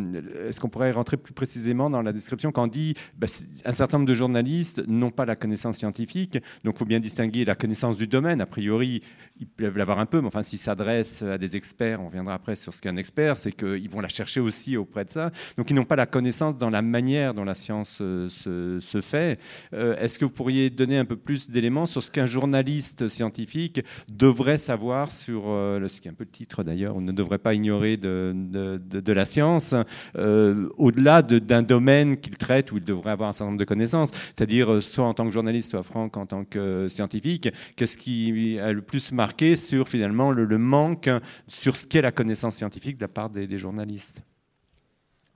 [0.48, 3.28] est-ce qu'on pourrait rentrer plus précisément dans la description, quand on dit bah,
[3.65, 7.45] un certain nombre de journalistes n'ont pas la connaissance scientifique, donc il faut bien distinguer
[7.45, 8.41] la connaissance du domaine.
[8.41, 9.02] A priori,
[9.39, 12.56] ils peuvent l'avoir un peu, mais enfin, s'ils s'adressent à des experts, on viendra après
[12.56, 15.32] sur ce qu'est un expert, c'est qu'ils vont la chercher aussi auprès de ça.
[15.58, 19.02] Donc ils n'ont pas la connaissance dans la manière dont la science euh, se, se,
[19.02, 19.39] fait.
[19.72, 24.58] est-ce que vous pourriez donner un peu plus d'éléments sur ce qu'un journaliste scientifique devrait
[24.58, 27.97] savoir sur ce qui est un peu le titre d'ailleurs, on ne devrait pas ignorer
[27.97, 29.75] de, de, la science,
[30.17, 34.12] euh, au-delà d'un domaine qu'il traite où il devrait avoir un certain nombre de connaissances,
[34.12, 38.59] c'est-à-dire euh, soit en tant que journaliste, soit Franck en tant que scientifique, qu'est-ce qui
[38.59, 41.09] a le plus marqué sur finalement le, manque
[41.47, 44.21] sur ce qu'est la connaissance scientifique de la part des, journalistes?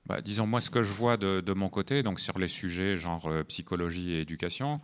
[0.06, 3.28] Bah, disons, moi, ce que je vois de, mon côté, donc sur les sujets genre
[3.28, 4.82] euh, psychologie et éducation,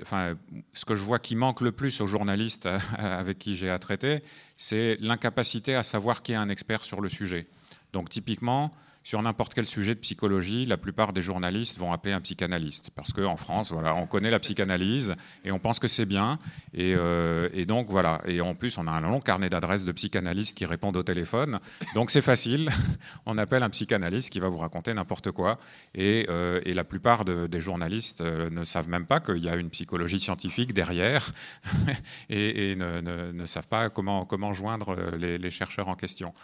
[0.00, 0.34] enfin,
[0.72, 4.22] ce que je vois qui manque le plus aux journalistes avec qui j'ai à traiter,
[4.56, 7.46] c'est l'incapacité à savoir qui est un expert sur le sujet.
[7.92, 8.72] Donc typiquement,
[9.08, 12.90] sur n'importe quel sujet de psychologie, la plupart des journalistes vont appeler un psychanalyste.
[12.94, 15.14] Parce qu'en France, voilà, on connaît la psychanalyse
[15.46, 16.38] et on pense que c'est bien.
[16.76, 18.20] Euh, et, donc, voilà.
[18.26, 21.58] Et en plus, on a un long carnet d'adresses de psychanalystes qui répondent au téléphone.
[21.94, 22.68] Donc, c'est facile.
[23.24, 25.58] On appelle un psychanalyste qui va vous raconter n'importe quoi.
[25.94, 29.70] Et, euh, la plupart des journalistes euh, ne savent même pas qu'il y a une
[29.70, 31.32] psychologie scientifique derrière
[32.28, 36.34] et, ne, savent pas comment, joindre les chercheurs en question.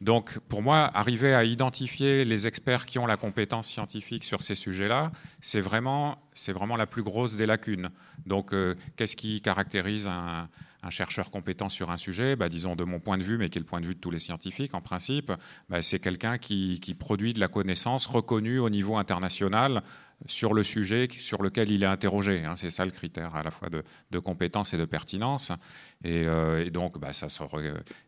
[0.00, 4.54] Donc, pour moi, arriver à identifier les experts qui ont la compétence scientifique sur ces
[4.54, 7.90] sujets-là, c'est vraiment, c'est vraiment la plus grosse des lacunes.
[8.26, 10.48] Donc, euh, qu'est-ce qui caractérise un,
[10.90, 12.36] chercheur compétent sur un sujet?
[12.36, 14.00] Bah, Disons de mon point de vue, mais qui est le point de vue de
[14.00, 15.32] tous les scientifiques en principe,
[15.68, 19.82] bah, c'est quelqu'un qui, produit de la connaissance reconnue au niveau international
[20.26, 22.44] sur le sujet sur lequel il est interrogé.
[22.44, 22.54] Hein.
[22.56, 25.52] c'est ça le critère à la fois de, compétence et de pertinence.
[26.04, 27.28] Et, euh, donc, bah, ça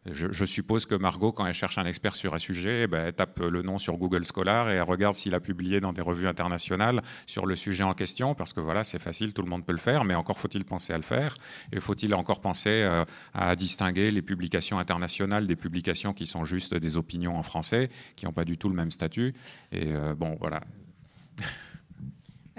[0.06, 3.40] je, suppose que Margot, quand elle cherche un expert sur un sujet, bah, elle tape
[3.40, 7.02] le nom sur Google Scholar et elle regarde s'il a publié dans des revues internationales
[7.26, 9.78] sur le sujet en question, parce que voilà, c'est facile, tout le monde peut le
[9.78, 11.34] faire, mais encore faut-il penser à le faire.
[11.72, 16.74] Et faut-il encore penser euh, à distinguer les publications internationales des publications qui sont juste
[16.74, 19.34] des opinions en français, qui n'ont pas du tout le même statut?
[19.72, 20.60] Et euh, bon, voilà.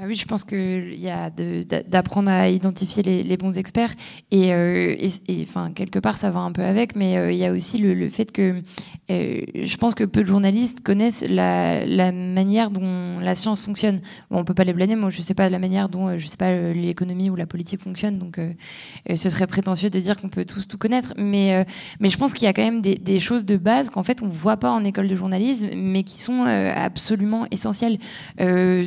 [0.03, 3.91] Ah oui, je pense qu'il y a d'apprendre à identifier les, bons experts
[4.31, 4.95] et, euh,
[5.43, 8.09] enfin quelque part ça va un peu avec, mais euh, il y a aussi le,
[8.09, 8.63] fait que
[9.11, 14.01] euh, je pense que peu de journalistes connaissent la, manière dont la science fonctionne.
[14.31, 17.29] Bon, on peut pas les blâmer, moi je sais pas la manière dont je l'économie
[17.29, 18.39] ou la politique fonctionne, donc
[19.13, 21.63] ce serait prétentieux de dire qu'on peut tous tout connaître, mais
[22.01, 24.57] je pense qu'il y a quand même des, choses de base qu'en fait on voit
[24.57, 27.99] pas en école de journalisme, mais qui sont absolument essentielles.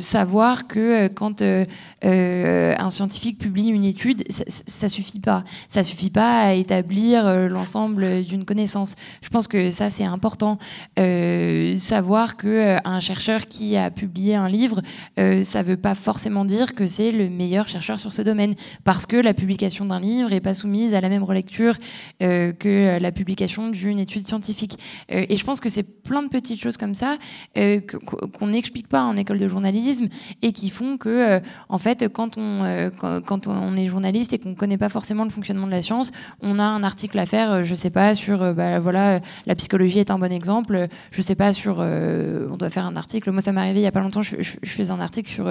[0.01, 1.65] savoir que quand euh,
[2.03, 5.43] euh, un scientifique publie une étude, ça, ne suffit pas.
[5.67, 8.95] Ça suffit pas à établir euh, l'ensemble d'une connaissance.
[9.21, 10.57] Je pense que ça c'est important.
[10.97, 14.81] savoir que un chercheur qui a publié un livre,
[15.17, 19.17] ça veut pas forcément dire que c'est le meilleur chercheur sur ce domaine, parce que
[19.17, 21.77] la publication d'un livre est pas soumise à la même relecture
[22.19, 24.77] que la publication d'une étude scientifique.
[25.09, 27.17] et je pense que c'est plein de petites choses comme ça
[27.55, 30.07] qu'on n'explique pas en école de journalisme
[30.41, 34.39] et qui font que, euh, en fait, quand on, euh, quand, on est journaliste et
[34.39, 37.25] qu'on ne connaît pas forcément le fonctionnement de la science, on a un article à
[37.25, 41.21] faire, euh, je sais pas, sur, bah, voilà, la psychologie est un bon exemple, je
[41.21, 43.91] sais pas, sur, on doit faire un article, moi ça m'est arrivé il y a
[43.91, 45.49] pas longtemps, je, faisais un article sur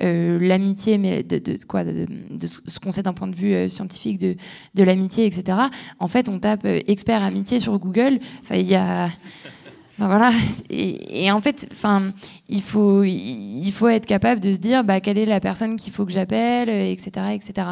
[0.00, 2.06] l'amitié, mais de, quoi, de,
[2.42, 4.36] ce qu'on sait d'un point de vue scientifique de,
[4.74, 5.58] de l'amitié, etc.
[5.98, 9.08] En fait, on tape expert amitié sur Google, enfin, il y a
[9.98, 10.30] voilà.
[10.68, 12.12] Et, en fait, enfin,
[12.48, 15.92] il faut, il faut être capable de se dire, bah, quelle est la personne qu'il
[15.92, 17.68] faut que j'appelle, etc., etc.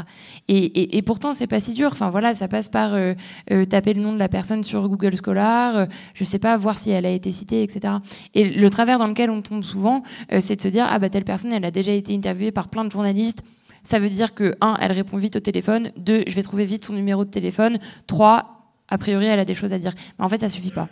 [0.49, 1.91] Et, et, pourtant, c'est pas si dur.
[1.93, 3.13] Enfin, voilà, ça passe par euh,
[3.51, 6.79] euh, taper le nom de la personne sur Google Scholar, euh, je sais pas, voir
[6.79, 7.95] si elle a été citée, etc.
[8.35, 10.03] Et le travers dans lequel on tombe souvent,
[10.41, 12.85] c'est de se dire, ah bah telle personne, elle a déjà été interviewée par plein
[12.85, 13.43] de journalistes.
[13.83, 15.93] Ça veut dire que un, elle répond vite au téléphone.
[15.99, 17.79] Deux, je vais trouver vite son numéro de téléphone.
[18.07, 19.93] Trois, a priori, elle a des choses à dire.
[20.19, 20.89] Mais en fait, ça suffit pas.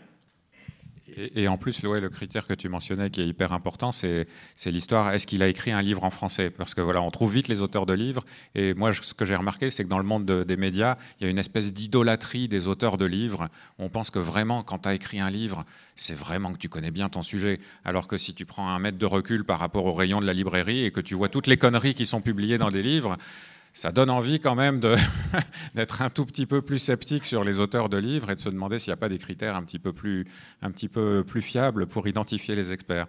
[1.17, 4.27] Et, en plus, le critère que tu mentionnais qui est hyper important, c'est
[4.67, 5.13] l'histoire.
[5.13, 6.51] Est-ce qu'il a écrit un livre en français?
[6.51, 8.25] Parce que voilà, on trouve vite les auteurs de livres.
[8.55, 11.27] Et moi, ce que j'ai remarqué, c'est que dans le monde des médias, il y
[11.27, 13.49] a une espèce d'idolâtrie des auteurs de livres.
[13.79, 15.65] On pense que vraiment, quand tu as écrit un livre,
[15.97, 17.61] c'est vraiment que tu connais bien ton sujet.
[17.85, 20.33] Alors que si tu prends un mètre de recul par rapport au rayon de la
[20.33, 23.17] librairie et que tu vois toutes les conneries qui sont publiées dans des livres,
[23.73, 24.81] ça donne envie quand même
[25.75, 28.51] d'être un tout petit peu plus sceptique sur les auteurs de livres et de se
[28.51, 30.27] demander s'il n'y a pas des critères un petit peu plus,
[31.41, 33.07] fiables pour identifier les experts.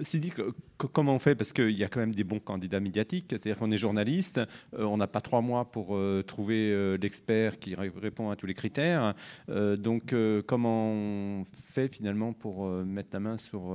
[0.00, 0.32] Sidi,
[0.76, 1.34] comment on fait?
[1.34, 4.84] Parce qu'il y a quand même des bons candidats médiatiques, c'est-à-dire qu'on est journaliste, euh,
[4.84, 8.54] on n'a pas trois mois pour euh, trouver euh, l'expert qui répond à tous les
[8.54, 9.14] critères.
[9.48, 10.14] donc
[10.46, 13.74] comment on fait finalement pour mettre la main sur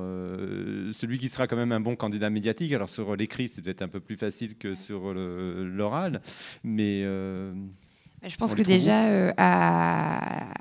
[0.92, 2.74] celui qui sera quand même un bon candidat médiatique?
[2.74, 6.22] Alors sur l'écrit, c'est peut-être un peu plus facile que sur l'oral,
[6.64, 7.02] mais...
[7.02, 10.54] je pense que déjà, à,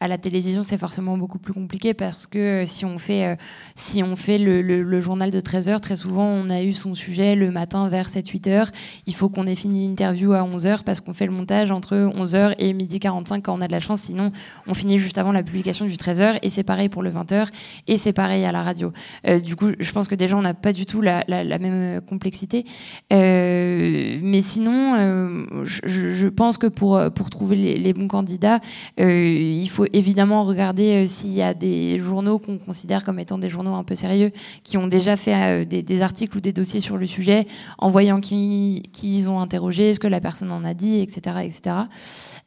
[0.00, 3.36] à la télévision, c'est forcément beaucoup plus compliqué parce que euh, si on fait, euh,
[3.74, 7.34] si on fait le, journal de 13 heures, très souvent, on a eu son sujet
[7.34, 8.70] le matin vers 7-8 heures.
[9.06, 12.12] Il faut qu'on ait fini l'interview à 11 heures parce qu'on fait le montage entre
[12.16, 14.00] 11 heures et midi 45 quand on a de la chance.
[14.00, 14.30] Sinon,
[14.68, 17.32] on finit juste avant la publication du 13 heures et c'est pareil pour le 20
[17.32, 17.48] heures
[17.88, 18.92] et c'est pareil à la radio.
[19.26, 22.64] Euh, du coup, je pense que déjà, on n'a pas du tout la, même complexité.
[23.10, 28.60] mais sinon, je, je, pense que pour, pour trouver les, les bons candidats,
[28.96, 33.48] il faut évidemment regarder euh, s'il y a des journaux qu'on considère comme étant des
[33.48, 34.32] journaux un peu sérieux,
[34.64, 37.46] qui ont déjà fait euh, des, articles ou des dossiers sur le sujet,
[37.78, 41.76] en voyant qui, ils ont interrogé, ce que la personne en a dit, etc.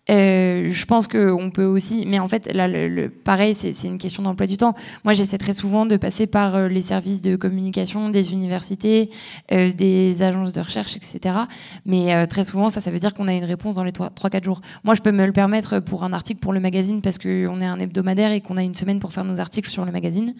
[0.09, 4.23] Euh, je pense qu'on peut aussi, mais en fait, là, le, pareil, c'est une question
[4.23, 4.73] d'emploi du temps.
[5.03, 9.09] Moi, j'essaie très souvent de passer par euh, les services de communication des universités,
[9.51, 11.35] euh, des agences de recherche, etc.
[11.85, 14.61] Mais très souvent, ça, ça veut dire qu'on a une réponse dans les 3-4 jours.
[14.83, 17.65] Moi, je peux me le permettre pour un article pour le magazine parce qu'on est
[17.65, 20.33] un hebdomadaire et qu'on a une semaine pour faire nos articles sur le magazine.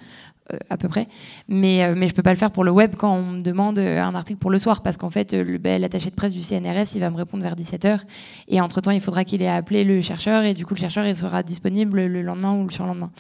[0.52, 1.08] Euh, à peu près.
[1.48, 3.78] Mais, euh, mais je peux pas le faire pour le web quand on me demande
[3.78, 7.00] euh, un article pour le soir, parce qu'en fait, l'attaché de presse du CNRS, il
[7.00, 8.00] va me répondre vers 17h.
[8.48, 11.16] Et entre-temps, il faudra qu'il ait appelé le chercheur, et du coup, le chercheur, il
[11.16, 13.12] sera disponible le lendemain ou le surlendemain.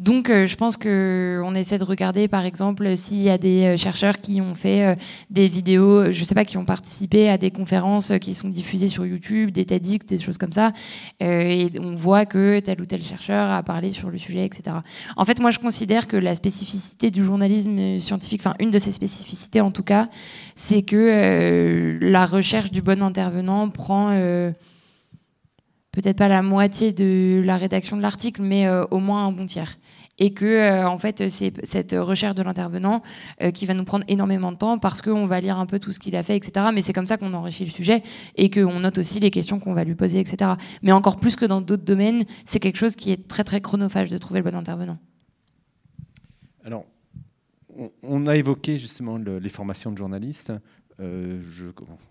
[0.00, 4.40] Donc, je pense qu'on essaie de regarder, par exemple, s'il y a des chercheurs qui
[4.40, 4.96] ont fait
[5.30, 9.04] des vidéos, je sais pas, qui ont participé à des conférences qui sont diffusées sur
[9.04, 10.72] YouTube, des TEDx, des choses comme ça,
[11.20, 14.76] et on voit que tel ou tel chercheur a parlé sur le sujet, etc.
[15.16, 16.61] En fait, moi, je considère que la spécificité
[17.10, 20.08] du journalisme scientifique, enfin une de ses spécificités en tout cas,
[20.56, 24.10] c'est que la recherche du bon intervenant prend
[25.92, 29.76] peut-être pas la moitié de la rédaction de l'article, mais au moins un bon tiers
[30.18, 33.02] et que euh, en fait c'est cette recherche de l'intervenant
[33.42, 35.92] euh, qui va nous prendre énormément de temps parce qu'on va lire un peu tout
[35.92, 36.66] ce qu'il a fait, etc.
[36.72, 38.02] Mais c'est comme ça qu'on enrichit le sujet
[38.36, 40.52] et qu'on note aussi les questions qu'on va lui poser, etc.
[40.82, 44.10] Mais encore plus que dans d'autres domaines, c'est quelque chose qui est très très chronophage
[44.10, 44.98] de trouver le bon intervenant.
[46.64, 46.86] Alors,
[48.02, 50.52] on a évoqué justement les formations de journalistes.
[51.00, 51.40] Euh,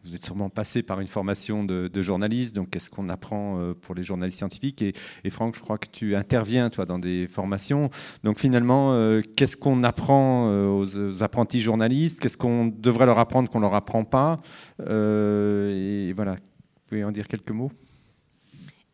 [0.04, 3.96] vous êtes sûrement passé par une formation de, journaliste, donc qu'est-ce qu'on apprend euh, pour
[3.96, 4.82] les journalistes scientifiques?
[4.82, 7.90] Et, Franck, je crois que tu interviens toi dans des formations.
[8.24, 12.20] Donc finalement, euh, qu'est-ce qu'on apprend aux, apprentis journalistes?
[12.20, 14.40] Qu'est-ce qu'on devrait leur apprendre qu'on leur apprend pas?
[14.80, 17.72] Et voilà, vous pouvez en dire quelques mots?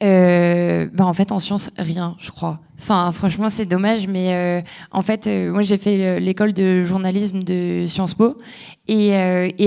[0.02, 2.60] Bah en fait, en sciences, rien, je crois.
[2.80, 4.62] Enfin, franchement, c'est dommage, mais euh,
[4.92, 8.38] en fait, euh, moi, j'ai fait euh, l'école de journalisme de Sciences Po,
[8.88, 9.14] et,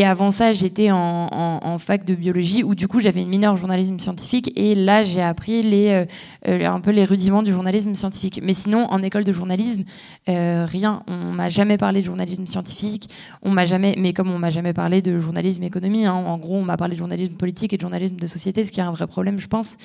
[0.05, 4.51] avant ça, j'étais en, fac de biologie, où du coup, j'avais une mineure journalisme scientifique,
[4.57, 5.63] et là, j'ai appris
[6.47, 8.41] un peu les rudiments du journalisme scientifique.
[8.43, 9.85] Mais sinon, en école de journalisme,
[10.27, 11.03] rien.
[11.07, 13.11] On m'a jamais parlé de journalisme scientifique.
[13.43, 16.57] On m'a jamais, mais comme on m'a jamais parlé de journalisme économie, hein, en gros,
[16.57, 18.91] on m'a parlé de journalisme politique et de journalisme de société, ce qui est un
[18.91, 19.77] vrai problème, je pense,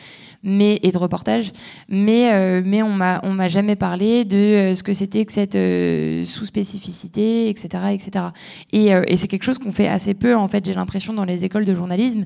[0.44, 1.52] mais et de reportage.
[1.90, 5.56] Mais mais on m'a on m'a jamais parlé de euh, ce que c'était que cette
[5.56, 8.26] euh, sous-spécificité, etc., etc.
[8.74, 11.46] Euh, et, c'est quelque chose qu'on fait assez peu, en fait, j'ai l'impression, dans les
[11.46, 12.26] écoles de journalisme.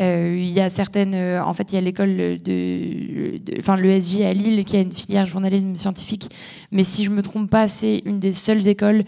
[0.00, 4.64] il y a certaines, en fait, il y a l'école de, enfin, l'ESJ à Lille
[4.64, 6.30] qui a une filière journalisme scientifique.
[6.70, 9.04] Mais si je me trompe pas, c'est une des seules écoles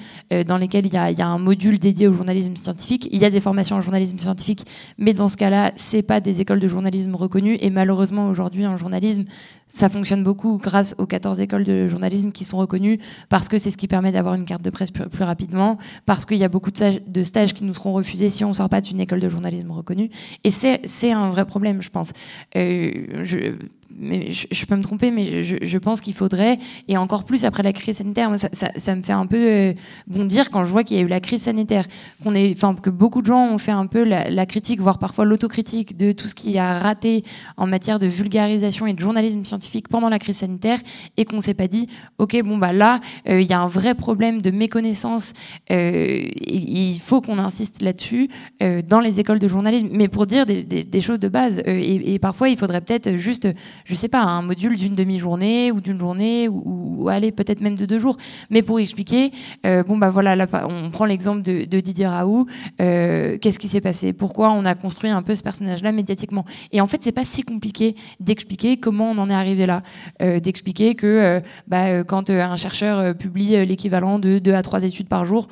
[0.47, 3.09] dans lesquelles il y, a, il y, a, un module dédié au journalisme scientifique.
[3.11, 4.65] Il y a des formations en journalisme scientifique,
[4.99, 7.57] mais dans ce cas-là, c'est pas des écoles de journalisme reconnues.
[7.61, 9.25] Et malheureusement, aujourd'hui, en journalisme,
[9.71, 12.99] ça fonctionne beaucoup grâce aux 14 écoles de journalisme qui sont reconnues,
[13.31, 16.39] parce que c'est ce qui permet d'avoir une carte de presse plus, rapidement, parce qu'il
[16.39, 19.01] y a beaucoup de stages, qui nous seront refusés si on ne sort pas d'une
[19.01, 20.11] école de journalisme reconnue.
[20.45, 22.13] Et c'est un vrai problème, je pense.
[22.57, 23.57] Euh,
[24.01, 26.59] je, peux me tromper, mais je, pense qu'il faudrait,
[26.89, 29.73] et encore plus après la crise sanitaire, ça, me fait un peu euh,
[30.07, 31.87] bondir quand je vois qu'il y a eu la crise sanitaire,
[32.25, 36.29] que beaucoup de gens ont fait un peu la, critique, voire parfois l'autocritique de tout
[36.29, 37.25] ce qui a raté
[37.57, 40.79] en matière de vulgarisation et de journalisme scientifique pendant la crise sanitaire,
[41.17, 43.95] et qu'on s'est pas dit, ok, bon bah là, euh, il y a un vrai
[43.95, 45.35] problème de méconnaissance,
[45.71, 48.29] euh, il faut qu'on insiste là-dessus
[48.61, 52.57] dans les écoles de journalisme, mais pour dire des, choses de base, et, parfois il
[52.57, 53.49] faudrait peut-être juste
[53.91, 57.87] je sais pas, un module d'une demi-journée ou d'une journée ou, allez peut-être même de
[57.87, 58.17] deux jours,
[58.51, 59.33] mais pour expliquer,
[59.67, 62.47] euh, bon bah voilà, là, on prend l'exemple de, Didier Raoult,
[62.81, 66.81] euh, qu'est-ce qui s'est passé, pourquoi on a construit un peu ce personnage-là médiatiquement, et
[66.81, 69.83] en fait c'est pas si compliqué d'expliquer comment on en est arrivé là,
[70.23, 75.25] euh, d'expliquer que bah, quand un chercheur publie l'équivalent de deux à trois études par
[75.25, 75.49] jour,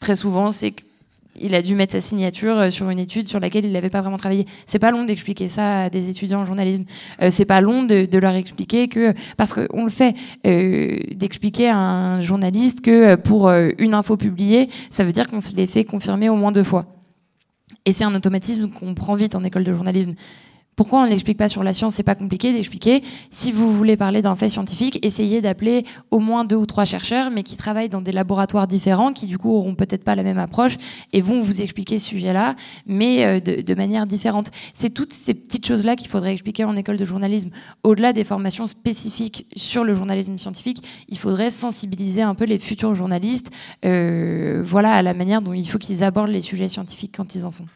[0.00, 0.74] très souvent c'est
[1.40, 4.00] il a dû mettre sa signature euh, sur une étude sur laquelle il n'avait pas
[4.00, 4.46] vraiment travaillé.
[4.66, 6.84] C'est pas long d'expliquer ça à des étudiants en journalisme.
[7.22, 10.14] Euh, c'est pas long de, leur expliquer que parce qu'on le fait
[10.46, 15.54] euh, d'expliquer à un journaliste que pour une info publiée, ça veut dire qu'on se
[15.54, 16.86] l'est fait confirmer au moins deux fois.
[17.84, 20.14] Et c'est un automatisme qu'on prend vite en école de journalisme.
[20.78, 23.02] Pourquoi on ne l'explique pas sur la science C'est pas compliqué d'expliquer.
[23.30, 27.32] Si vous voulez parler d'un fait scientifique, essayez d'appeler au moins deux ou trois chercheurs,
[27.32, 30.38] mais qui travaillent dans des laboratoires différents, qui du coup auront peut-être pas la même
[30.38, 30.76] approche
[31.12, 32.54] et vont vous expliquer ce sujet-là,
[32.86, 34.52] mais euh, de, manière différente.
[34.72, 37.50] C'est toutes ces petites choses-là qu'il faudrait expliquer en école de journalisme.
[37.82, 42.94] Au-delà des formations spécifiques sur le journalisme scientifique, il faudrait sensibiliser un peu les futurs
[42.94, 43.50] journalistes,
[43.84, 47.44] euh, voilà, à la manière dont il faut qu'ils abordent les sujets scientifiques quand ils
[47.44, 47.66] en font.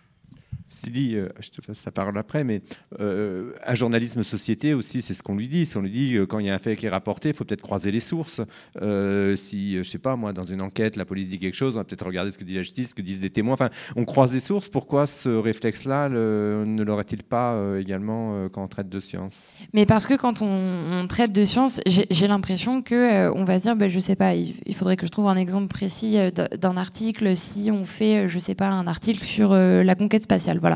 [0.84, 2.60] C'est dit, euh, je te fasse la parole après, mais
[2.98, 5.64] euh, un journalisme société aussi, c'est ce qu'on lui dit.
[5.64, 7.36] Si on lui dit euh, quand il y a un fait qui est rapporté, il
[7.36, 8.40] faut peut-être croiser les sources.
[9.36, 11.84] si, je sais pas, moi, dans une enquête, la police dit quelque chose, on va
[11.84, 13.52] peut-être regarder ce que dit la justice, ce que disent des témoins.
[13.52, 14.68] Enfin, on croise les sources.
[14.68, 19.50] Pourquoi ce réflexe-là ne l'aurait-il pas également quand on traite de science?
[19.72, 23.76] Mais parce que quand on, traite de science, j'ai l'impression que on va se dire,
[23.76, 27.36] ben, je sais pas, il, faudrait que je trouve un exemple précis d'un article.
[27.36, 30.71] Si on fait, je sais pas, un article sur la conquête spatiale voilà.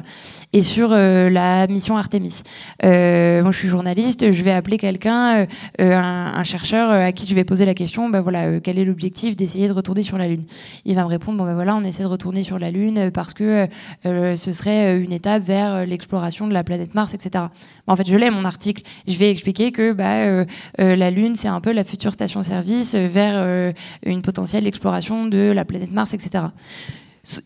[0.52, 2.42] Et sur euh, la mission Artemis.
[2.84, 5.46] Euh, moi, je suis journaliste, je vais appeler quelqu'un,
[5.80, 9.36] euh, un, chercheur à qui je vais poser la question, bah voilà, quel est l'objectif
[9.36, 10.44] d'essayer de retourner sur la Lune?
[10.84, 13.34] Il va me répondre, bon ben voilà, on essaie de retourner sur la Lune parce
[13.34, 13.66] que
[14.04, 17.46] ce serait une étape vers l'exploration de la planète Mars, etc.
[17.86, 18.82] En fait, je l'ai mon article.
[19.08, 20.44] Je vais expliquer que bah,
[20.78, 23.72] la Lune, c'est un peu la future station-service vers
[24.04, 26.44] une potentielle exploration de la planète Mars, etc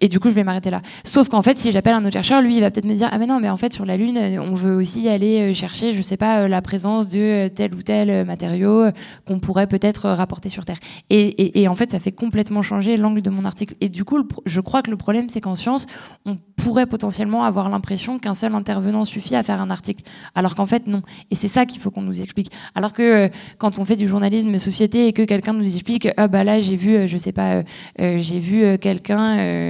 [0.00, 0.82] Et du coup, je vais m'arrêter là.
[1.04, 3.18] Sauf qu'en fait, si j'appelle un autre chercheur, lui, il va peut-être me dire Ah,
[3.18, 6.16] mais non, mais en fait, sur la Lune, on veut aussi aller chercher, je sais
[6.16, 8.90] pas, la présence de tel ou tel matériau
[9.26, 10.78] qu'on pourrait peut-être rapporter sur Terre.
[11.08, 13.74] Et, en fait, ça fait complètement changer l'angle de mon article.
[13.80, 15.86] Et du coup, je crois que le problème, c'est qu'en science,
[16.26, 20.04] on pourrait potentiellement avoir l'impression qu'un seul intervenant suffit à faire un article.
[20.34, 21.02] Alors qu'en fait, non.
[21.30, 22.50] Et c'est ça qu'il faut qu'on nous explique.
[22.74, 26.44] Alors que quand on fait du journalisme société et que quelqu'un nous explique Ah, bah
[26.44, 27.62] là, j'ai vu, je sais pas,
[27.98, 29.69] j'ai vu quelqu'un euh,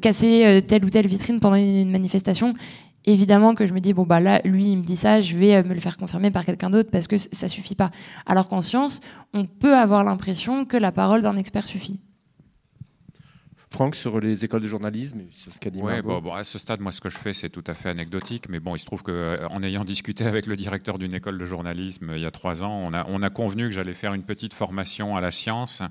[0.00, 2.54] casser euh, telle ou telle vitrine pendant une manifestation,
[3.04, 5.62] évidemment que je me dis bon bah là lui il me dit ça je vais
[5.62, 7.90] me le faire confirmer par quelqu'un d'autre parce que ça suffit pas
[8.26, 9.00] alors qu'en science
[9.32, 12.00] on peut avoir l'impression que la parole d'un expert suffit
[13.72, 16.80] Franck, sur les écoles de journalisme, sur ce qu'a dit ouais, bon, à ce stade,
[16.80, 18.48] moi, ce que je fais, c'est tout à fait anecdotique.
[18.48, 22.10] Mais bon, il se trouve qu'en ayant discuté avec le directeur d'une école de journalisme
[22.16, 24.54] il y a trois ans, on a, on a convenu que j'allais faire une petite
[24.54, 25.82] formation à la science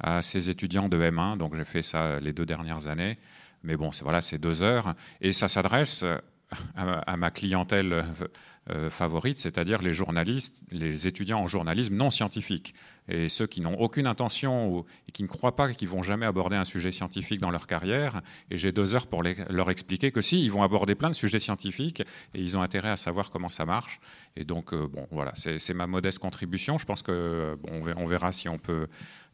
[0.00, 1.38] à ces étudiants de M1.
[1.38, 3.18] Donc j'ai fait ça les deux dernières années.
[3.62, 4.94] Mais bon, voilà, c'est deux heures.
[5.20, 6.04] Et ça s'adresse
[6.76, 8.04] à, ma clientèle
[8.70, 12.74] euh, favorite, c'est-à-dire les journalistes, les étudiants en journalisme non scientifique.
[13.08, 16.56] Et ceux qui n'ont aucune intention et qui ne croient pas qu'ils vont jamais aborder
[16.56, 18.20] un sujet scientifique dans leur carrière.
[18.50, 21.40] Et j'ai deux heures pour leur expliquer que si, ils vont aborder plein de sujets
[21.40, 22.02] scientifiques
[22.34, 24.00] et ils ont intérêt à savoir comment ça marche.
[24.36, 26.78] Et donc, euh, bon, voilà, c'est ma modeste contribution.
[26.78, 28.88] Je pense que bon, on verra si on peut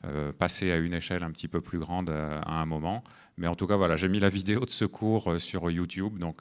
[0.07, 3.03] euh, passer à une échelle un petit peu plus grande euh, à, un moment.
[3.39, 6.19] Mais en tout cas, voilà, j'ai mis la vidéo de ce cours euh, sur YouTube,
[6.19, 6.41] donc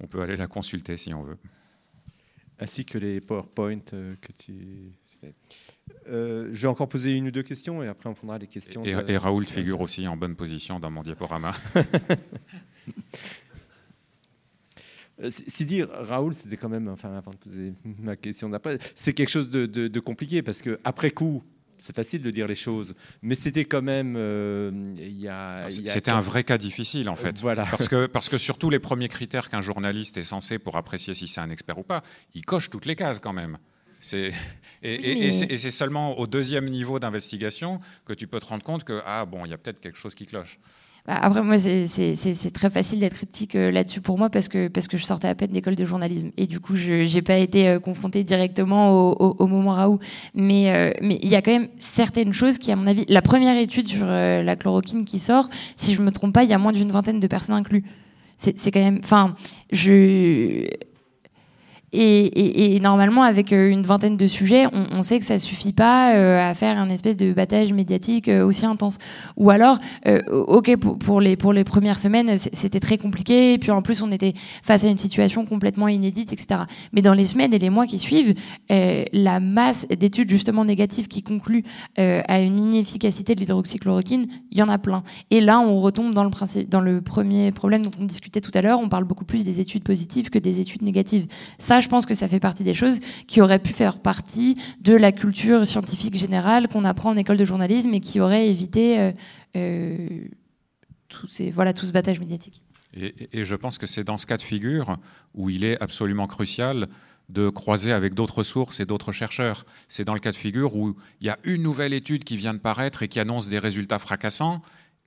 [0.00, 1.38] on peut aller la consulter si on veut.
[2.58, 5.34] Ainsi que les PowerPoint que tu fais.
[6.06, 8.84] je vais encore poser une ou deux questions et après on prendra les questions.
[8.84, 11.52] Et, et Raoul figure aussi en bonne position dans mon diaporama.
[15.28, 19.28] Si dire Raoul, c'était quand même, enfin, avant de poser ma question d'après, c'est quelque
[19.28, 21.44] chose de, de, compliqué parce que après coup,
[21.84, 24.14] c'est facile de dire les choses, mais c'était quand même.
[24.16, 24.70] Euh,
[25.86, 27.38] c'était un vrai cas difficile en fait.
[27.40, 27.66] Voilà.
[27.66, 31.12] Parce que, parce que sur tous les premiers critères qu'un journaliste est censé pour apprécier
[31.12, 33.58] si c'est un expert ou pas, il coche toutes les cases quand même.
[34.12, 34.32] Et,
[34.82, 39.00] et, et c'est seulement au deuxième niveau d'investigation que tu peux te rendre compte que
[39.06, 40.58] ah bon, il y a peut-être quelque chose qui cloche.
[41.06, 44.88] Bah, après, moi, c'est très facile d'être critique euh, là-dessus pour moi parce que, parce
[44.88, 46.30] que je sortais à peine d'école de journalisme.
[46.38, 50.00] Et du coup, je n'ai pas été euh, confrontée directement au, moment Raoult.
[50.34, 53.20] Mais euh, mais il y a quand même certaines choses qui, à mon avis, la
[53.20, 56.58] première étude sur la chloroquine qui sort, si je me trompe pas, il y a
[56.58, 57.84] moins d'une vingtaine de personnes incluses.
[58.38, 59.00] C'est quand même.
[59.02, 59.34] Enfin,
[59.72, 60.68] je
[61.96, 66.50] et, normalement, avec euh, une vingtaine de sujets, on, sait que ça suffit pas euh,
[66.50, 68.98] à faire un espèce de battage médiatique euh, aussi intense.
[69.36, 69.78] Ou alors,
[70.30, 73.54] ok, pour, les, pour les premières semaines, c'était très compliqué.
[73.54, 76.62] Et puis en plus, on était face à une situation complètement inédite, etc.
[76.92, 78.34] Mais dans les semaines et les mois qui suivent,
[78.68, 81.64] la masse d'études justement négatives qui concluent
[81.96, 85.02] à une inefficacité de l'hydroxychloroquine, il y en a plein.
[85.30, 86.30] Et là, on retombe dans le,
[86.64, 88.80] dans le premier problème dont on discutait tout à l'heure.
[88.80, 91.26] On parle beaucoup plus des études positives que des études négatives.
[91.58, 94.94] Ça, je pense que ça fait partie des choses qui auraient pu faire partie de
[94.94, 99.12] la culture scientifique générale qu'on apprend en école de journalisme et qui auraient évité euh,
[99.56, 100.08] euh,
[101.08, 102.62] tout, ces, voilà, tout ce battage médiatique.
[102.96, 104.96] Et, je pense que c'est dans ce cas de figure
[105.34, 106.88] où il est absolument crucial
[107.28, 109.64] de croiser avec d'autres sources et d'autres chercheurs.
[109.88, 112.54] C'est dans le cas de figure où il y a une nouvelle étude qui vient
[112.54, 114.62] de paraître et qui annonce des résultats fracassants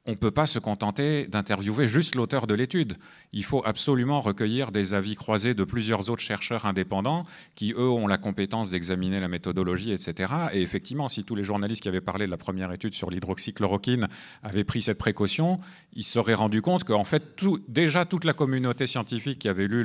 [0.08, 2.96] on ne peut pas se contenter d'interviewer juste l'auteur de l'étude.
[3.34, 8.08] Il faut absolument recueillir des avis croisés de plusieurs autres chercheurs indépendants qui, eux, ont
[8.08, 10.34] la compétence d'examiner la méthodologie, etc.
[10.54, 14.08] Et effectivement, si tous les journalistes qui avaient parlé de la première étude sur l'hydroxychloroquine
[14.44, 15.60] avaient pris cette précaution,
[15.94, 19.84] ils se seraient rendus compte qu'en fait, déjà toute la communauté scientifique qui avait lu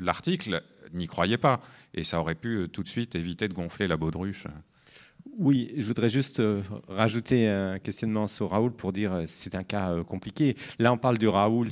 [0.00, 0.62] l'article
[0.92, 1.60] n'y croyait pas.
[1.94, 4.46] Et ça aurait pu euh, tout de suite éviter de gonfler la baudruche.
[5.38, 9.62] Oui, je voudrais juste euh, rajouter un questionnement sur Raoult pour dire euh, c'est un
[9.62, 10.56] cas euh, compliqué.
[10.78, 11.68] Là, on parle du Raoult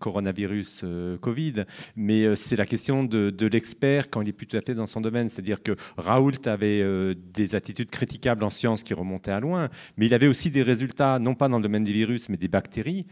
[0.00, 0.84] coronavirus
[1.20, 1.64] Covid,
[1.96, 5.00] mais c'est la question de, l'expert quand il est plus tout à fait dans son
[5.00, 5.28] domaine.
[5.28, 10.14] C'est-à-dire que Raoult avait des attitudes critiquables en sciences qui remontaient à loin, mais il
[10.14, 13.06] avait aussi des résultats, non pas dans le domaine des virus, mais des bactéries,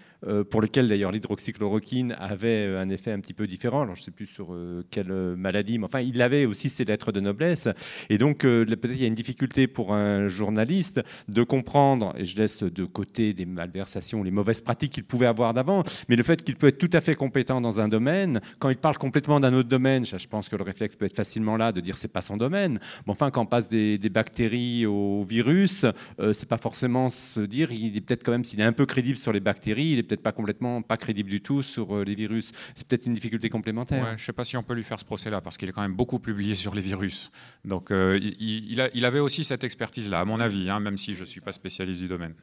[0.50, 3.82] pour lesquelles d'ailleurs l'hydroxychloroquine avait un effet un petit peu différent.
[3.82, 4.56] Alors, je ne sais plus sur
[4.90, 7.68] quelle maladie, mais enfin, il avait aussi ses lettres de noblesse.
[8.10, 12.36] Et donc, peut-être il y a une difficulté pour un journaliste de comprendre, et je
[12.36, 16.42] laisse de côté des malversations, les mauvaises pratiques qu'il pouvait avoir d'avant, mais le fait
[16.42, 19.52] qu'il peut être tout à fait compétent dans un domaine, quand il parle complètement d'un
[19.54, 22.22] autre domaine, je pense que le réflexe peut être facilement là de dire c'est pas
[22.22, 22.78] son domaine.
[23.06, 25.86] Mais enfin, quand on passe des, bactéries au virus,
[26.20, 28.84] euh, c'est pas forcément se dire, il est peut-être quand même, s'il est un peu
[28.84, 32.04] crédible sur les bactéries, il est peut-être pas complètement pas crédible du tout sur euh,
[32.04, 32.52] les virus.
[32.74, 34.04] C'est peut-être une difficulté complémentaire.
[34.04, 35.82] Ouais, je sais pas si on peut lui faire ce procès-là parce qu'il est quand
[35.82, 37.30] même beaucoup publié sur les virus.
[37.64, 41.14] Donc euh, il, a, il avait aussi cette expertise-là, à mon avis, hein, même si
[41.14, 42.34] je ne suis pas spécialiste du domaine.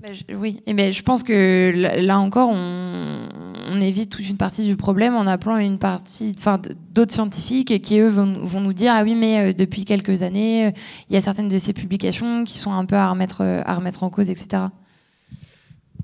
[0.00, 4.76] Bah, oui, et ben, je pense que là encore, on, évite toute une partie du
[4.76, 6.60] problème en appelant une partie, enfin,
[6.92, 10.70] d'autres scientifiques qui eux vont, nous dire ah oui, mais euh, depuis quelques années, euh,
[11.08, 14.02] il y a certaines de ces publications qui sont un peu à remettre, à remettre
[14.02, 14.64] en cause, etc.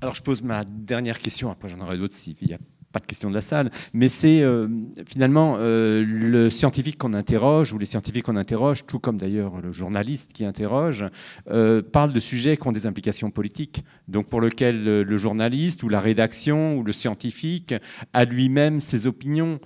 [0.01, 1.49] Alors je pose ma dernière question.
[1.51, 2.57] Après j'en aurai d'autres s'il y a
[2.95, 4.69] pas de question de la salle, mais c'est euh,
[5.05, 9.73] finalement euh, le scientifique qu'on interroge, ou les scientifiques qu'on interroge, tout comme d'ailleurs le
[9.73, 11.03] journaliste qui interroge,
[11.51, 15.89] euh, parle de sujets qui ont des implications politiques, donc pour lequel le, journaliste ou
[15.89, 17.73] la rédaction ou le scientifique
[18.13, 19.59] a lui-même ses opinions,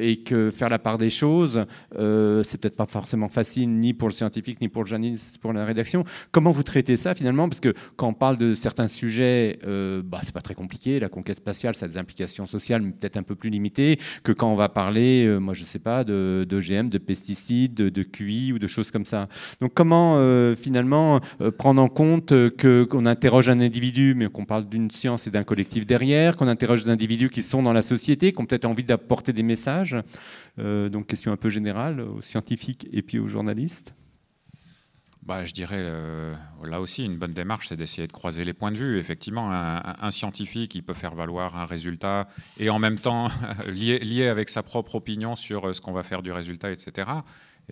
[0.00, 4.14] et que faire la part des choses, c'est peut-être pas forcément facile ni pour le
[4.14, 6.02] scientifique, ni pour le journaliste, pour la rédaction.
[6.32, 7.48] Comment vous traitez ça finalement?
[7.48, 9.58] Parce que quand on parle de certains sujets,
[10.04, 13.22] bah, c'est pas très compliqué, la conquête spatiale, ça a des implications sociale peut-être un
[13.22, 16.56] peu plus limitée que quand on va parler, euh, moi je sais pas, de, de
[16.66, 19.28] de pesticides, de, QI ou de choses comme ça.
[19.60, 24.68] Donc comment euh, finalement euh, prendre en compte qu'on interroge un individu, mais qu'on parle
[24.68, 28.32] d'une science et d'un collectif derrière, qu'on interroge des individus qui sont dans la société,
[28.32, 29.96] qui ont peut-être envie d'apporter des messages.
[30.58, 33.94] donc question un peu générale aux scientifiques et puis aux journalistes.
[35.26, 38.70] Bah, je dirais, euh, là aussi, une bonne démarche, c'est d'essayer de croiser les points
[38.70, 38.96] de vue.
[38.96, 43.26] Effectivement, un, scientifique, il peut faire valoir un résultat et en même temps
[43.66, 47.10] lié, avec sa propre opinion sur euh, ce qu'on va faire du résultat, etc.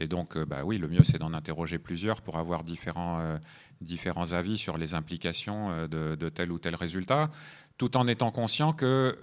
[0.01, 3.39] Et donc, euh, bah, oui, le mieux, c'est d'en interroger plusieurs pour avoir différents,
[3.81, 7.31] différents avis sur les implications de, de, tel ou tel résultat,
[7.79, 9.17] tout en étant conscient que,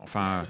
[0.00, 0.44] enfin,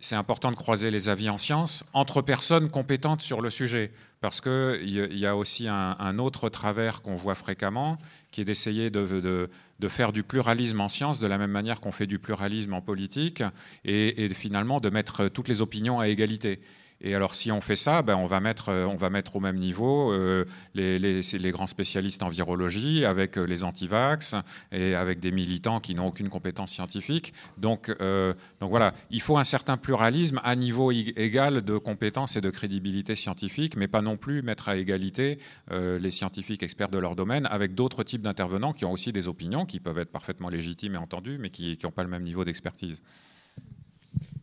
[0.00, 4.40] c'est important de croiser les avis en science entre personnes compétentes sur le sujet, parce
[4.40, 7.98] qu'il y a aussi un, autre travers qu'on voit fréquemment,
[8.30, 9.48] qui est d'essayer de,
[9.88, 13.42] faire du pluralisme en science de la même manière qu'on fait du pluralisme en politique,
[13.84, 16.60] et finalement de mettre toutes les opinions à égalité.
[17.00, 19.40] Et alors, si on fait ça, ben, on, va mettre, euh, on va mettre au
[19.40, 20.44] même niveau euh,
[20.74, 24.34] les, grands spécialistes en virologie avec euh, les antivax
[24.72, 27.32] et avec des militants qui n'ont aucune compétence scientifique.
[27.56, 32.50] Donc, donc voilà, il faut un certain pluralisme à niveau égal de compétences et de
[32.50, 35.38] crédibilité scientifique, mais pas non plus mettre à égalité
[35.70, 39.66] les scientifiques experts de leur domaine avec d'autres types d'intervenants qui ont aussi des opinions
[39.66, 43.02] qui peuvent être parfaitement légitimes et entendues, mais qui n'ont pas le même niveau d'expertise.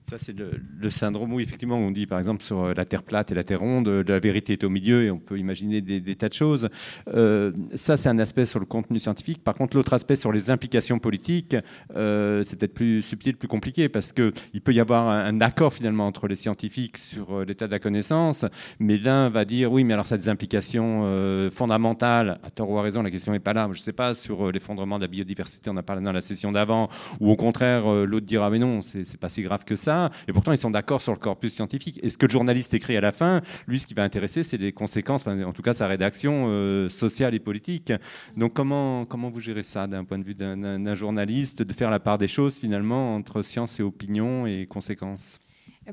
[0.07, 3.31] Ça, c'est le, syndrome où, effectivement, on dit, par exemple, sur euh, la Terre plate
[3.31, 6.15] et la Terre ronde, euh, la vérité est au milieu et on peut imaginer des,
[6.15, 6.69] tas de choses.
[7.07, 9.43] Euh, ça, c'est un aspect sur le contenu scientifique.
[9.43, 11.55] Par contre, l'autre aspect sur les implications politiques,
[11.89, 16.27] c'est peut-être plus subtil, plus compliqué, parce qu'il peut y avoir un, accord, finalement, entre
[16.27, 18.45] les scientifiques sur l'état de la connaissance,
[18.79, 22.77] mais l'un va dire, oui, mais alors ça a des implications fondamentales, à tort ou
[22.77, 23.67] à raison, la question n'est pas là.
[23.71, 26.51] Je ne sais pas, sur l'effondrement de la biodiversité, on a parlé dans la session
[26.51, 26.89] d'avant,
[27.19, 29.94] ou au contraire, l'autre dira, mais non, c'est pas si grave que ça
[30.27, 31.99] et pourtant ils sont d'accord sur le corpus scientifique.
[32.03, 34.57] Et ce que le journaliste écrit à la fin, lui, ce qui va intéresser, c'est
[34.57, 37.91] les conséquences, en tout cas sa rédaction euh, sociale et politique.
[38.37, 41.99] Donc comment, comment vous gérez ça d'un point de vue d'un journaliste, de faire la
[41.99, 45.39] part des choses finalement entre science et opinion et conséquences?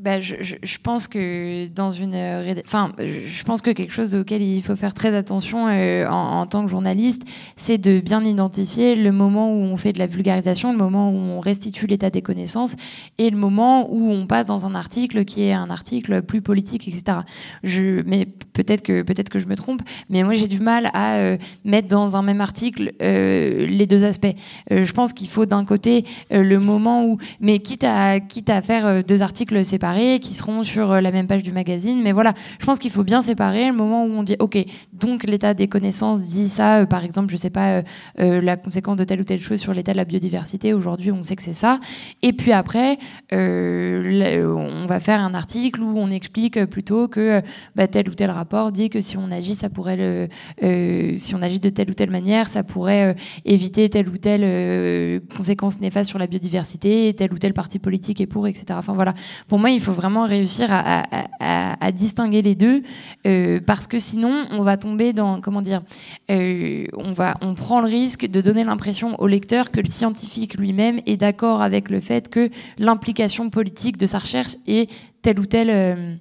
[0.00, 2.14] Bah, je, je, pense que dans une,
[2.64, 6.64] enfin, je pense que quelque chose auquel il faut faire très attention euh, en, tant
[6.64, 7.22] que journaliste,
[7.56, 11.16] c'est de bien identifier le moment où on fait de la vulgarisation, le moment où
[11.16, 12.74] on restitue l'état des connaissances,
[13.18, 16.88] et le moment où on passe dans un article qui est un article plus politique,
[16.88, 17.18] etc.
[17.62, 21.16] Je, mais peut-être que peut-être que je me trompe, mais moi j'ai du mal à
[21.16, 21.36] euh,
[21.66, 24.34] mettre dans un même article euh, les deux aspects.
[24.70, 28.62] Euh, je pense qu'il faut d'un côté le moment où, mais quitte à quitte à
[28.62, 29.81] faire deux articles c'est
[30.20, 32.00] qui seront sur euh, la même page du magazine.
[32.02, 34.56] Mais voilà, je pense qu'il faut bien séparer le moment où on dit, OK,
[34.92, 37.82] donc l'état des connaissances dit ça, euh, par exemple, je sais pas,
[38.20, 41.22] euh, la conséquence de telle ou telle chose sur l'état de la biodiversité, aujourd'hui on
[41.22, 41.80] sait que c'est ça.
[42.22, 42.98] Et puis après,
[43.32, 47.42] on va faire un article où on explique plutôt que
[47.74, 51.42] bah, tel ou tel rapport dit que si on agit, ça pourrait le, si on
[51.42, 56.18] agit de telle ou telle manière, ça pourrait éviter telle ou telle conséquence néfaste sur
[56.18, 58.64] la biodiversité, tel ou tel parti politique est pour, etc.
[58.72, 59.14] Enfin voilà,
[59.48, 62.82] pour moi, il faut vraiment réussir à, distinguer les deux,
[63.26, 65.82] euh, parce que sinon, on va tomber dans, comment dire,
[66.30, 71.00] euh, on, on prend le risque de donner l'impression au lecteur que le scientifique lui-même
[71.06, 74.90] est d'accord avec le fait que l'implication politique de sa recherche est
[75.22, 76.18] telle ou telle.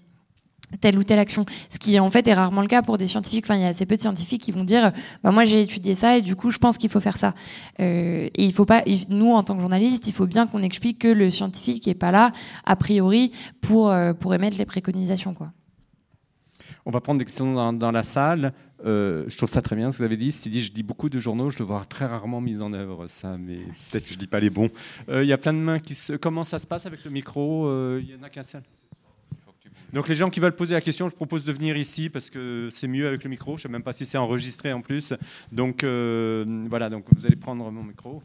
[0.80, 1.46] Telle ou telle action.
[1.70, 3.46] Ce qui en fait est rarement le cas pour des scientifiques.
[3.46, 4.92] Enfin, il y a assez peu de scientifiques qui vont dire,
[5.24, 7.34] bah, moi j'ai étudié ça et du coup je pense qu'il faut faire ça.
[7.80, 11.00] Euh, et il faut pas, nous en tant que journalistes, il faut bien qu'on explique
[11.00, 12.32] que le scientifique est pas là
[12.66, 15.52] a priori pour euh, pour émettre les préconisations quoi.
[16.86, 18.54] On va prendre des questions dans, la salle.
[18.86, 20.30] Euh, je trouve ça très bien ce que vous avez dit.
[20.30, 23.38] dit je dis beaucoup de journaux, je le vois très rarement mis en œuvre, ça,
[23.38, 23.60] mais
[23.92, 24.70] peut-être que je dis pas les bons.
[25.10, 26.14] Il y a plein de mains qui se.
[26.14, 27.70] Comment ça se passe avec le micro?
[28.00, 28.64] Il y en a qu'un seul.
[29.94, 32.70] Donc les gens qui veulent poser la question, je propose de venir ici parce que
[32.74, 33.58] c'est mieux avec le micro.
[33.58, 35.14] Je ne sais même pas si c'est enregistré en plus.
[35.52, 38.22] Donc voilà, donc vous allez prendre mon micro.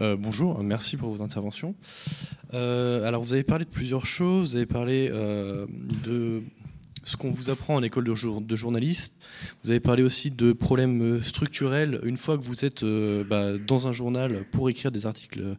[0.00, 1.74] Euh, bonjour, merci pour vos interventions.
[2.54, 4.50] Euh, alors, vous avez parlé de plusieurs choses.
[4.50, 5.66] Vous avez parlé euh,
[6.04, 6.42] de
[7.02, 9.14] ce qu'on vous apprend en école de, de, journaliste.
[9.62, 13.92] Vous avez parlé aussi de problèmes structurels une fois que vous êtes bah, dans un
[13.92, 15.56] journal pour écrire des articles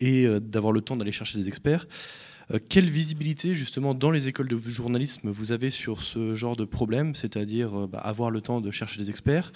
[0.00, 1.86] et d'avoir le temps d'aller chercher des experts.
[2.68, 7.14] Quelle visibilité justement dans les écoles de journalisme vous avez sur ce genre de problème,
[7.14, 9.52] c'est-à-dire bah, avoir le temps de chercher des experts?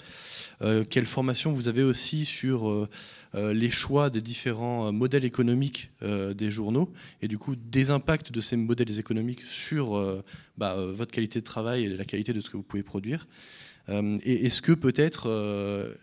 [0.89, 2.87] Quelle formation vous avez aussi sur
[3.35, 7.89] euh, les choix des différents euh, modèles économiques euh, des journaux et du coup des
[7.89, 10.23] impacts de ces modèles économiques sur
[10.57, 13.27] bah, votre qualité de travail et la qualité de ce que vous pouvez produire?
[13.89, 15.27] et est-ce que peut-être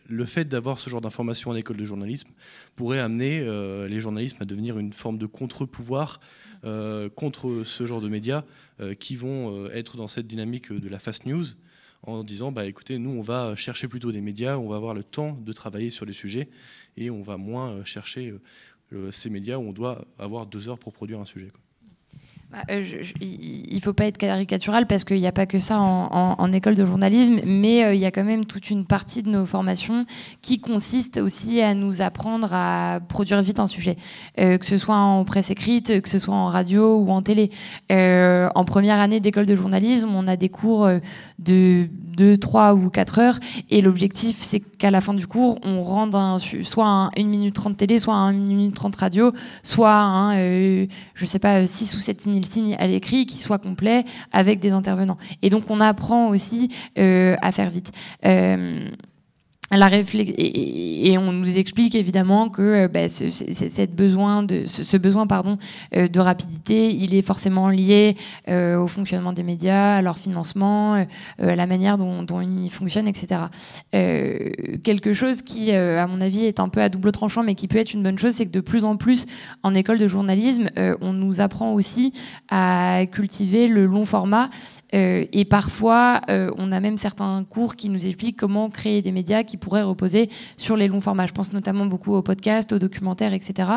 [0.07, 2.29] le fait d'avoir ce genre d'informations en école de journalisme
[2.77, 3.41] pourrait amener
[3.89, 6.21] les journalistes à devenir une forme de contre-pouvoir
[6.63, 8.45] contre ce genre de médias
[8.99, 11.45] qui vont être dans cette dynamique de la fast news
[12.03, 15.03] en disant bah écoutez nous on va chercher plutôt des médias on va avoir le
[15.03, 16.49] temps de travailler sur les sujets
[16.97, 18.35] et on va moins euh, chercher
[18.93, 21.49] euh, ces médias où on doit avoir deux heures pour produire un sujet.
[21.49, 21.70] Euh,
[23.21, 26.75] il ne faut pas être caricatural parce qu'il n'y a pas que ça en, école
[26.75, 30.05] de journalisme, mais il y a quand même toute une partie de nos formations
[30.43, 33.97] qui consiste aussi à nous apprendre à produire vite un sujet,
[34.37, 37.51] que ce soit en presse écrite, que ce soit en radio ou en télé.
[37.91, 40.89] en première année d'école de journalisme, on a des cours
[41.39, 43.39] de 2, 3 ou 4 heures.
[43.71, 47.77] Et l'objectif, c'est qu'à la fin du cours, on rende soit un 1 minute 30
[47.77, 49.33] télé, soit un 1 minute 30 radio,
[49.63, 54.05] soit euh, je sais pas, 6 ou 7 000 signes à l'écrit qui soit complet
[54.33, 55.19] avec des intervenants.
[55.43, 57.93] Et donc, on apprend aussi euh, à faire vite.
[59.73, 65.59] La et, on nous explique évidemment que bah, ce, besoin de, ce, besoin pardon,
[65.95, 68.17] euh, de rapidité, il est forcément lié
[68.49, 70.95] euh, au fonctionnement des médias, à leur financement,
[71.39, 73.43] à la manière dont, dont ils fonctionnent, etc.
[73.93, 77.79] quelque chose qui, à mon avis, est un peu à double tranchant, mais qui peut
[77.79, 79.27] être une bonne chose, c'est que de plus en plus,
[79.63, 80.69] en école de journalisme,
[81.01, 82.13] on nous apprend aussi
[82.49, 84.51] à cultiver le long format
[84.95, 89.13] euh, et parfois, euh, on a même certains cours qui nous expliquent comment créer des
[89.13, 91.27] médias qui pourraient reposer sur les longs formats.
[91.27, 93.71] Je pense notamment beaucoup aux podcasts, aux documentaires, etc.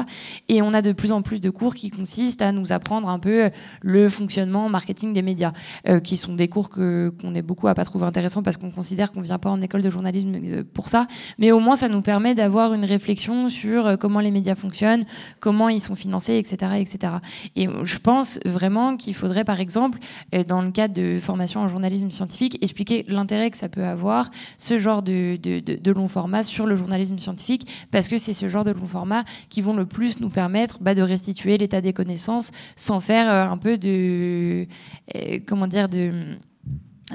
[0.50, 3.20] Et on a de plus en plus de cours qui consistent à nous apprendre un
[3.20, 3.50] peu
[3.82, 5.54] le fonctionnement marketing des médias,
[5.88, 9.12] euh, qui sont des cours qu'on est beaucoup à pas trouver intéressants parce qu'on considère
[9.12, 11.08] qu'on vient pas en école de journalisme pour ça.
[11.38, 15.04] Mais au moins, ça nous permet d'avoir une réflexion sur comment les médias fonctionnent,
[15.40, 17.14] comment ils sont financés, etc., etc.
[17.56, 20.00] Et je pense vraiment qu'il faudrait, par exemple,
[20.48, 24.78] dans le cadre de formation en journalisme scientifique, expliquer l'intérêt que ça peut avoir, ce
[24.78, 28.72] genre de, de, long format sur le journalisme scientifique, parce que c'est ce genre de
[28.72, 33.00] long format qui vont le plus nous permettre bah, de restituer l'état des connaissances sans
[33.00, 34.68] faire euh, un peu de,
[35.16, 36.38] euh, comment dire, de,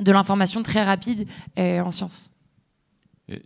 [0.01, 1.27] de l'information très rapide
[1.59, 2.31] euh, en sciences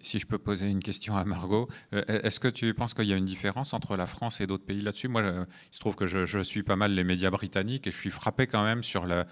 [0.01, 3.13] si je peux poser une question à Margot, euh, est-ce que tu penses qu'il y
[3.13, 5.09] a une différence entre la France et d'autres pays là-dessus?
[5.09, 8.11] Moi, il se trouve que je, suis pas mal les médias britanniques et je suis
[8.11, 9.27] frappé quand même sur la,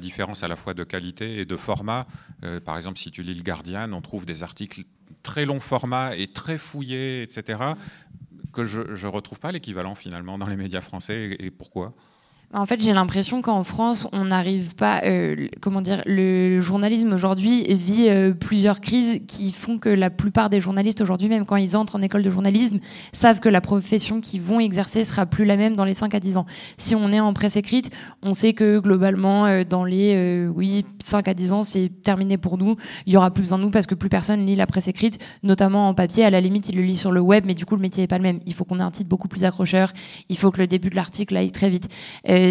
[0.00, 2.06] différence à la fois de qualité et de format.
[2.42, 4.82] Euh, par exemple, si tu lis le Guardian, on trouve des articles
[5.22, 7.58] très long format et très fouillés, etc.,
[8.52, 11.36] que je ne retrouve pas l'équivalent finalement dans les médias français.
[11.38, 11.94] et pourquoi?
[12.52, 15.00] En fait, j'ai l'impression qu'en France, on n'arrive pas.
[15.04, 20.50] Euh, comment dire Le journalisme aujourd'hui vit euh, plusieurs crises qui font que la plupart
[20.50, 22.78] des journalistes aujourd'hui, même quand ils entrent en école de journalisme,
[23.12, 26.20] savent que la profession qu'ils vont exercer sera plus la même dans les 5 à
[26.20, 26.46] 10 ans.
[26.78, 27.90] Si on est en presse écrite,
[28.22, 32.56] on sait que globalement, euh, dans les oui 5 à 10 ans, c'est terminé pour
[32.56, 32.76] nous.
[33.06, 35.18] Il y aura plus besoin de nous parce que plus personne lit la presse écrite,
[35.42, 36.24] notamment en papier.
[36.24, 38.08] À la limite, il le lit sur le web, mais du coup, le métier n'est
[38.08, 38.38] pas le même.
[38.46, 39.92] Il faut qu'on ait un titre beaucoup plus accrocheur.
[40.28, 41.88] Il faut que le début de l'article aille très vite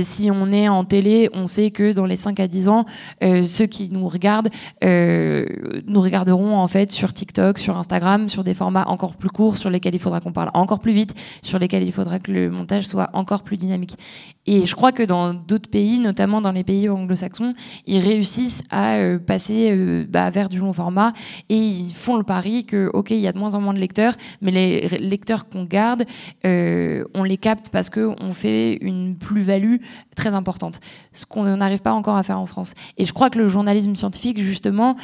[0.04, 2.86] si on est en télé, on sait que dans les 5 à 10 ans,
[3.24, 4.50] euh, ceux qui nous regardent
[4.84, 5.46] euh,
[5.88, 9.70] nous regarderont en fait sur TikTok, sur Instagram, sur des formats encore plus courts, sur
[9.70, 12.86] lesquels il faudra qu'on parle encore plus vite, sur lesquels il faudra que le montage
[12.86, 13.98] soit encore plus dynamique.
[14.46, 17.54] Et je crois que dans d'autres pays, notamment dans les pays anglo-saxons,
[17.86, 21.14] ils réussissent à euh, passer euh, bah, vers du long format
[21.48, 23.80] et ils font le pari que, ok, il y a de moins en moins de
[23.80, 26.04] lecteurs, mais les lecteurs qu'on garde,
[26.46, 29.78] euh, on les capte parce qu'on fait une plus-value
[30.16, 30.82] très importante,
[31.14, 32.74] ce qu'on n'arrive pas encore à faire en France.
[32.98, 34.96] Et je crois que le journalisme scientifique, justement,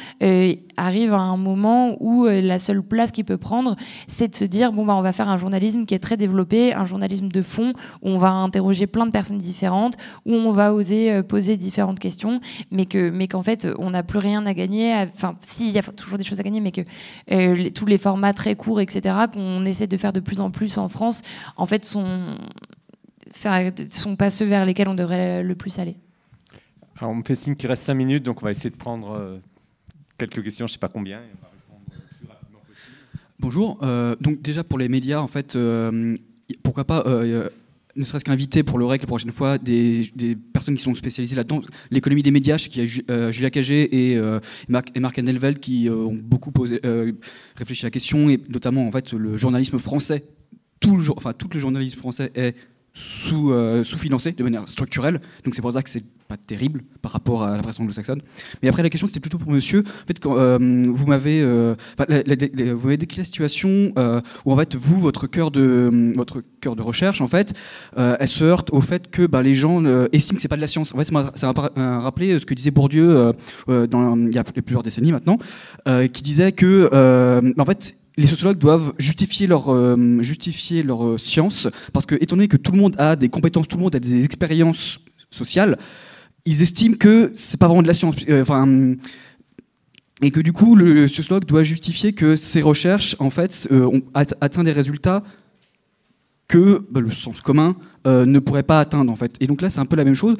[0.76, 3.76] arrive à un moment où la seule place qu'il peut prendre,
[4.06, 6.74] c'est de se dire, bon, bah, on va faire un journalisme qui est très développé,
[6.74, 7.72] un journalisme de fond,
[8.02, 11.98] où on va interroger plein de personnes différentes, où on va oser euh, poser différentes
[11.98, 14.94] questions, mais que mais qu'en fait on n'a plus rien à gagner.
[15.14, 16.82] Enfin, si il y a toujours des choses à gagner, mais que
[17.30, 20.78] euh, tous les formats très courts, etc., qu'on essaie de faire de plus en plus
[20.78, 21.22] en France,
[21.56, 22.36] en fait sont
[23.90, 25.96] sont pas ceux vers lesquels on devrait le plus aller.
[26.98, 29.40] Alors, on me fait signe qu'il reste 5 minutes, donc on va essayer de prendre
[30.18, 31.20] quelques questions, je ne sais pas combien.
[33.38, 33.78] Bonjour.
[34.20, 35.56] donc déjà pour les médias, en fait,
[36.62, 37.04] pourquoi pas
[38.00, 40.10] ne serait-ce qu'inviter pour le REC la prochaine fois des,
[40.52, 41.62] personnes qui sont spécialisées là-dedans.
[41.90, 45.20] L'économie des médias, qui y a euh, Julia Cagé et, euh, Marc, et Marc
[45.60, 46.80] qui euh, ont beaucoup posé,
[47.56, 50.24] réfléchi à la question, et notamment en fait le journalisme français.
[50.80, 52.56] Tout le, enfin, tout le journalisme français est
[52.92, 53.52] sous,
[53.84, 55.20] sous-financé de manière structurelle.
[55.44, 58.22] Donc c'est pour ça que c'est pas terrible par rapport à la presse anglo-saxonne.
[58.62, 59.80] Mais après, la question, c'était plutôt pour monsieur.
[59.80, 64.76] En fait, euh, vous m'avez euh, vous m'avez décrit la situation euh, où, en fait,
[64.76, 67.52] vous, votre cœur de, votre cœur de recherche, en fait,
[67.96, 69.82] elle se heurte au fait que bah, les gens
[70.12, 70.94] estiment que c'est pas de la science.
[70.94, 73.32] En fait, ça m'a rappelé ce que disait Bourdieu
[73.66, 75.38] dans, il y a plusieurs décennies maintenant,
[76.12, 76.88] qui disait que,
[77.58, 79.70] en fait, les sociologues doivent justifier leur,
[80.22, 83.76] justifier leur science parce que, étant donné que tout le monde a des compétences, tout
[83.76, 84.98] le monde a des expériences
[85.30, 85.78] sociales,
[86.44, 88.16] ils estiment que c'est pas vraiment de la science.
[88.28, 88.96] Euh,
[90.22, 94.02] et que du coup, le sociologue doit justifier que ses recherches, en fait, euh, ont
[94.14, 95.22] atteint des résultats
[96.46, 99.36] que bah, le sens commun euh, ne pourrait pas atteindre, en fait.
[99.40, 100.36] Et donc là, c'est un peu la même chose.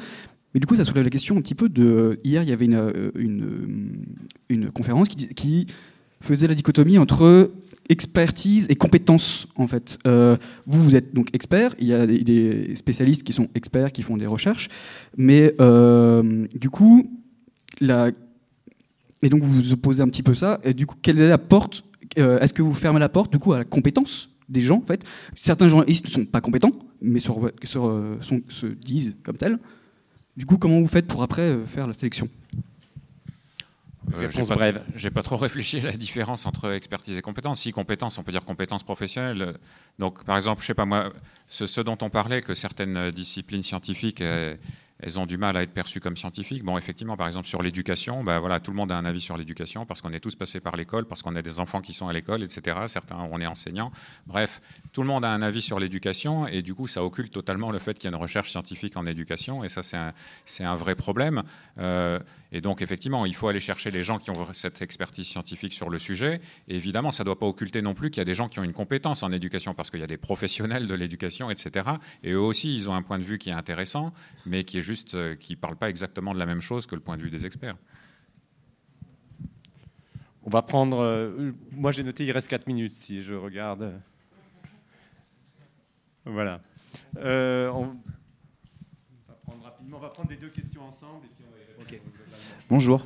[0.53, 2.19] Mais du coup, ça soulève la question un petit peu de.
[2.23, 4.03] Hier, il y avait une,
[4.49, 5.67] une, conférence qui,
[6.21, 7.51] faisait la dichotomie entre
[7.89, 9.99] expertise et compétence en fait.
[10.07, 14.01] Euh, vous, vous êtes donc expert, il y a des, spécialistes qui sont experts, qui
[14.01, 14.69] font des recherches,
[15.17, 17.11] mais euh, du coup,
[17.81, 21.37] et donc vous vous opposez un petit peu ça, et du coup, quelle est la
[21.37, 21.83] porte
[22.17, 24.85] euh, Est-ce que vous fermez la porte du coup à la compétence des gens en
[24.85, 25.03] fait?
[25.35, 29.59] Certains journalistes ne sont pas compétents, mais se disent comme tels.
[30.37, 32.29] Du coup, comment vous faites pour après faire la sélection?
[34.13, 34.83] Euh, Réponse pas, brève.
[34.95, 37.61] J'ai pas trop réfléchi à la différence entre expertise et compétence.
[37.61, 39.57] Si compétence, on peut dire compétence professionnelle.
[39.99, 41.11] Donc, par exemple, je sais pas moi,
[41.47, 44.55] ce, dont on parlait, que certaines disciplines scientifiques euh,
[45.01, 46.63] elles ont du mal à être perçues comme scientifiques.
[46.63, 49.35] Bon, effectivement, par exemple, sur l'éducation, ben voilà, tout le monde a un avis sur
[49.35, 52.07] l'éducation parce qu'on est tous passés par l'école, parce qu'on a des enfants qui sont
[52.07, 52.77] à l'école, etc.
[52.87, 53.91] Certains, on est enseignants.
[54.27, 54.61] Bref,
[54.93, 57.79] tout le monde a un avis sur l'éducation et du coup, ça occulte totalement le
[57.79, 60.13] fait qu'il y a une recherche scientifique en éducation et ça, c'est un,
[60.59, 61.43] un, vrai problème.
[61.79, 62.19] Euh,
[62.51, 65.89] et donc, effectivement, il faut aller chercher les gens qui ont cette expertise scientifique sur
[65.89, 66.41] le sujet.
[66.67, 68.59] Et évidemment, ça ne doit pas occulter non plus qu'il y a des gens qui
[68.59, 71.91] ont une compétence en éducation parce qu'il y a des professionnels de l'éducation, etc.
[72.23, 74.13] Et eux aussi, ils ont un point de vue qui est intéressant,
[74.45, 76.95] mais qui est juste euh, qui ne parle pas exactement de la même chose que
[76.95, 77.77] le point de vue des experts.
[80.43, 80.99] On va prendre.
[80.99, 83.93] Euh, moi, j'ai noté, il reste 4 minutes si je regarde.
[86.25, 86.61] Voilà.
[87.17, 87.85] Euh, on,
[89.27, 89.97] va prendre rapidement.
[89.97, 91.27] On va prendre les deux questions ensemble.
[92.69, 93.05] Bonjour.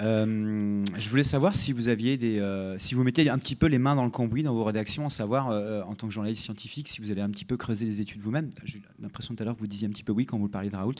[0.00, 3.66] Euh, je voulais savoir si vous aviez des, euh, si vous mettez un petit peu
[3.66, 6.88] les mains dans le cambouis dans vos rédactions, savoir euh, en tant que journaliste scientifique,
[6.88, 8.50] si vous allez un petit peu creuser les études vous-même.
[8.64, 10.70] J'ai l'impression tout à l'heure que vous disiez un petit peu oui quand vous parliez
[10.70, 10.94] de Raoult,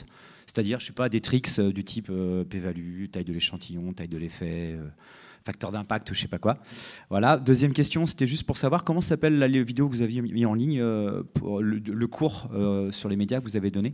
[0.45, 2.11] c'est-à-dire, je sais pas, des tricks du type
[2.49, 4.77] p-value, taille de l'échantillon, taille de l'effet.
[5.43, 6.59] Facteur d'impact, je sais pas quoi.
[7.09, 7.37] Voilà.
[7.37, 10.53] Deuxième question, c'était juste pour savoir comment s'appelle la vidéo que vous aviez mis en
[10.53, 10.83] ligne
[11.33, 12.51] pour le cours
[12.91, 13.93] sur les médias que vous avez donné.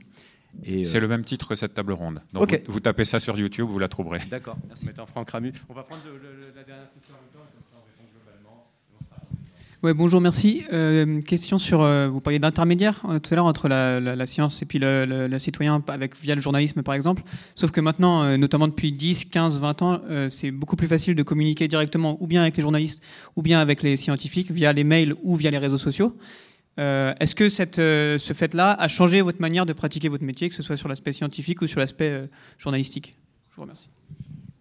[0.64, 2.22] C'est euh, le même titre que cette table ronde.
[2.34, 4.20] Donc vous, tapez ça sur YouTube, vous la trouverez.
[4.30, 4.88] D'accord, merci.
[5.08, 5.54] Franck Ramu.
[5.70, 6.02] On va prendre
[6.56, 8.66] la dernière question en même temps, comme ça on répond globalement.
[9.84, 10.64] Ouais, bonjour, merci.
[10.74, 14.80] Euh, question sur, euh, vous parliez d'intermédiaire tout à l'heure entre la, science et puis
[14.80, 17.24] le, citoyen avec, via le journalisme par exemple.
[17.56, 21.68] Sauf que maintenant, notamment depuis 10, 15, 20 ans, c'est beaucoup plus facile de communiquer
[21.68, 23.02] directement ou bien avec les journalistes
[23.36, 26.18] ou bien avec les scientifiques via les mails ou via les réseaux sociaux.
[26.80, 30.56] Euh, est-ce que euh, ce fait-là a changé votre manière de pratiquer votre métier, que
[30.56, 33.18] ce soit sur l'aspect scientifique ou sur l'aspect euh, journalistique?
[33.50, 33.90] Je vous remercie.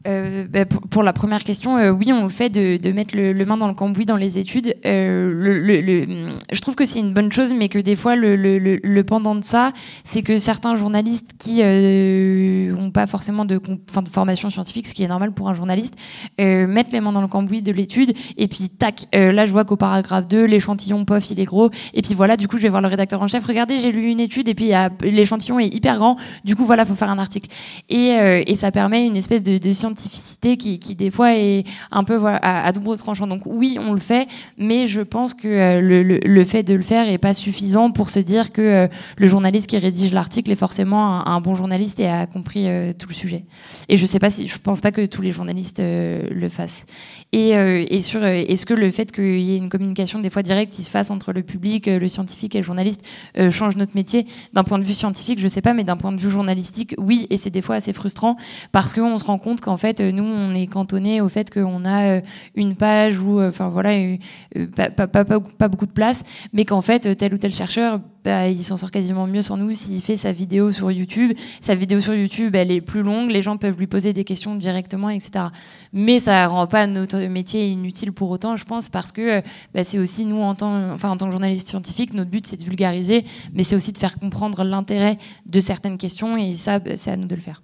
[0.06, 3.56] Euh, bah, pour, la première question, euh, oui, on le fait de, mettre le, main
[3.56, 4.74] dans le cambouis dans les études.
[4.84, 9.44] Euh, je trouve que c'est une bonne chose, mais que des fois, le, pendant de
[9.44, 9.72] ça,
[10.04, 13.60] c'est que certains journalistes qui n'ont pas forcément de,
[14.10, 15.94] formation scientifique, ce qui est normal pour un journaliste,
[16.38, 19.76] mettent les mains dans le cambouis de l'étude, et puis tac, là je vois qu'au
[19.76, 22.82] paragraphe 2, l'échantillon, pof, il est gros, et puis voilà, du coup, je vais voir
[22.82, 24.70] le rédacteur en chef, regardez, j'ai lu une étude, et puis
[25.02, 27.50] l'échantillon est hyper grand, du coup, voilà, faut faire un article.
[27.88, 32.38] Et, ça permet une espèce de, de scientificité qui, des fois est un peu voilà,
[32.38, 33.26] à, double tranchant.
[33.26, 34.28] Donc oui, on le fait,
[34.58, 38.10] mais je pense que euh, le, le, fait de le faire est pas suffisant pour
[38.10, 42.08] se dire que euh, le journaliste qui rédige l'article est forcément un, bon journaliste et
[42.08, 43.44] a compris euh, tout le sujet.
[43.88, 46.86] Et je sais pas si, je pense pas que tous les journalistes le fassent.
[47.32, 50.72] Et, et sur, est-ce que le fait qu'il y ait une communication des fois directe
[50.72, 53.02] qui se fasse entre le public, le scientifique et le journaliste
[53.50, 54.26] change notre métier?
[54.52, 57.26] D'un point de vue scientifique, je sais pas, mais d'un point de vue journalistique, oui.
[57.30, 58.36] Et c'est des fois assez frustrant
[58.72, 61.84] parce qu'on se rend compte qu'en fait fait, nous, on est cantonné au fait qu'on
[61.84, 62.20] a
[62.54, 64.16] une page ou, enfin voilà,
[64.74, 68.90] pas, beaucoup de place, mais qu'en fait, tel ou tel chercheur, bah, il s'en sort
[68.90, 71.32] quasiment mieux sans nous s'il fait sa vidéo sur YouTube.
[71.60, 74.56] Sa vidéo sur YouTube, elle est plus longue, les gens peuvent lui poser des questions
[74.56, 75.46] directement, etc.
[75.92, 80.00] Mais ça rend pas notre métier inutile pour autant, je pense, parce que bah, c'est
[80.00, 83.24] aussi nous, en tant, enfin, en tant que journaliste scientifique, notre but c'est de vulgariser,
[83.54, 87.16] mais c'est aussi de faire comprendre l'intérêt de certaines questions, et ça, bah, c'est à
[87.16, 87.62] nous de le faire.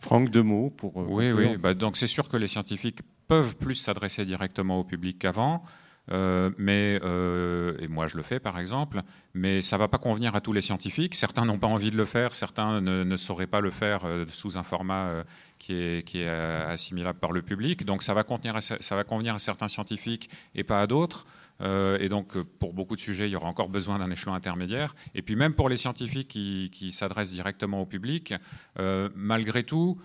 [0.00, 1.00] Franck, deux mots pour.
[1.00, 1.56] Euh, oui, oui.
[1.58, 5.62] Bah, donc c'est sûr que les scientifiques peuvent plus s'adresser directement au public qu'avant.
[6.10, 9.02] Euh, mais euh, et moi je le fais par exemple,
[9.34, 11.14] mais ça va pas convenir à tous les scientifiques.
[11.14, 14.64] Certains n'ont pas envie de le faire, certains ne, sauraient pas le faire sous un
[14.64, 15.22] format
[15.58, 17.84] qui est, qui est assimilable par le public.
[17.84, 21.26] Donc ça va, contenir, ça va convenir à certains scientifiques et pas à d'autres.
[21.62, 24.34] Euh, et donc, euh, pour beaucoup de sujets, il y aura encore besoin d'un échelon
[24.34, 24.94] intermédiaire.
[25.14, 28.34] Et puis, même pour les scientifiques qui, s'adressent directement au public,
[28.78, 29.98] euh, malgré tout,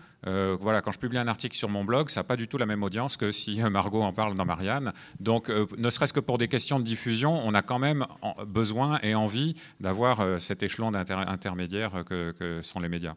[0.60, 2.66] voilà, quand je publie un article sur mon blog, ça n'a pas du tout la
[2.66, 4.92] même audience que si Margot en parle dans Marianne.
[5.20, 8.08] Donc, ne serait-ce que pour des questions de diffusion, on a quand même
[8.48, 13.14] besoin et envie d'avoir cet échelon intermédiaire que sont les médias.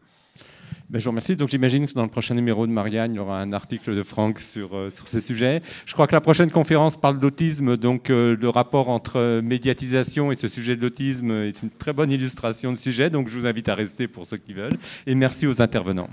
[0.91, 1.37] Ben, je vous remercie.
[1.37, 4.03] Donc j'imagine que dans le prochain numéro de Marianne, il y aura un article de
[4.03, 5.63] Franck sur, euh, sur ces sujets.
[5.87, 10.35] Je crois que la prochaine conférence parle d'autisme, donc euh, le rapport entre médiatisation et
[10.35, 13.11] ce sujet de l'autisme est une très bonne illustration de sujet.
[13.11, 14.79] Donc je vous invite à rester pour ceux qui veulent.
[15.07, 16.09] Et merci aux intervenants.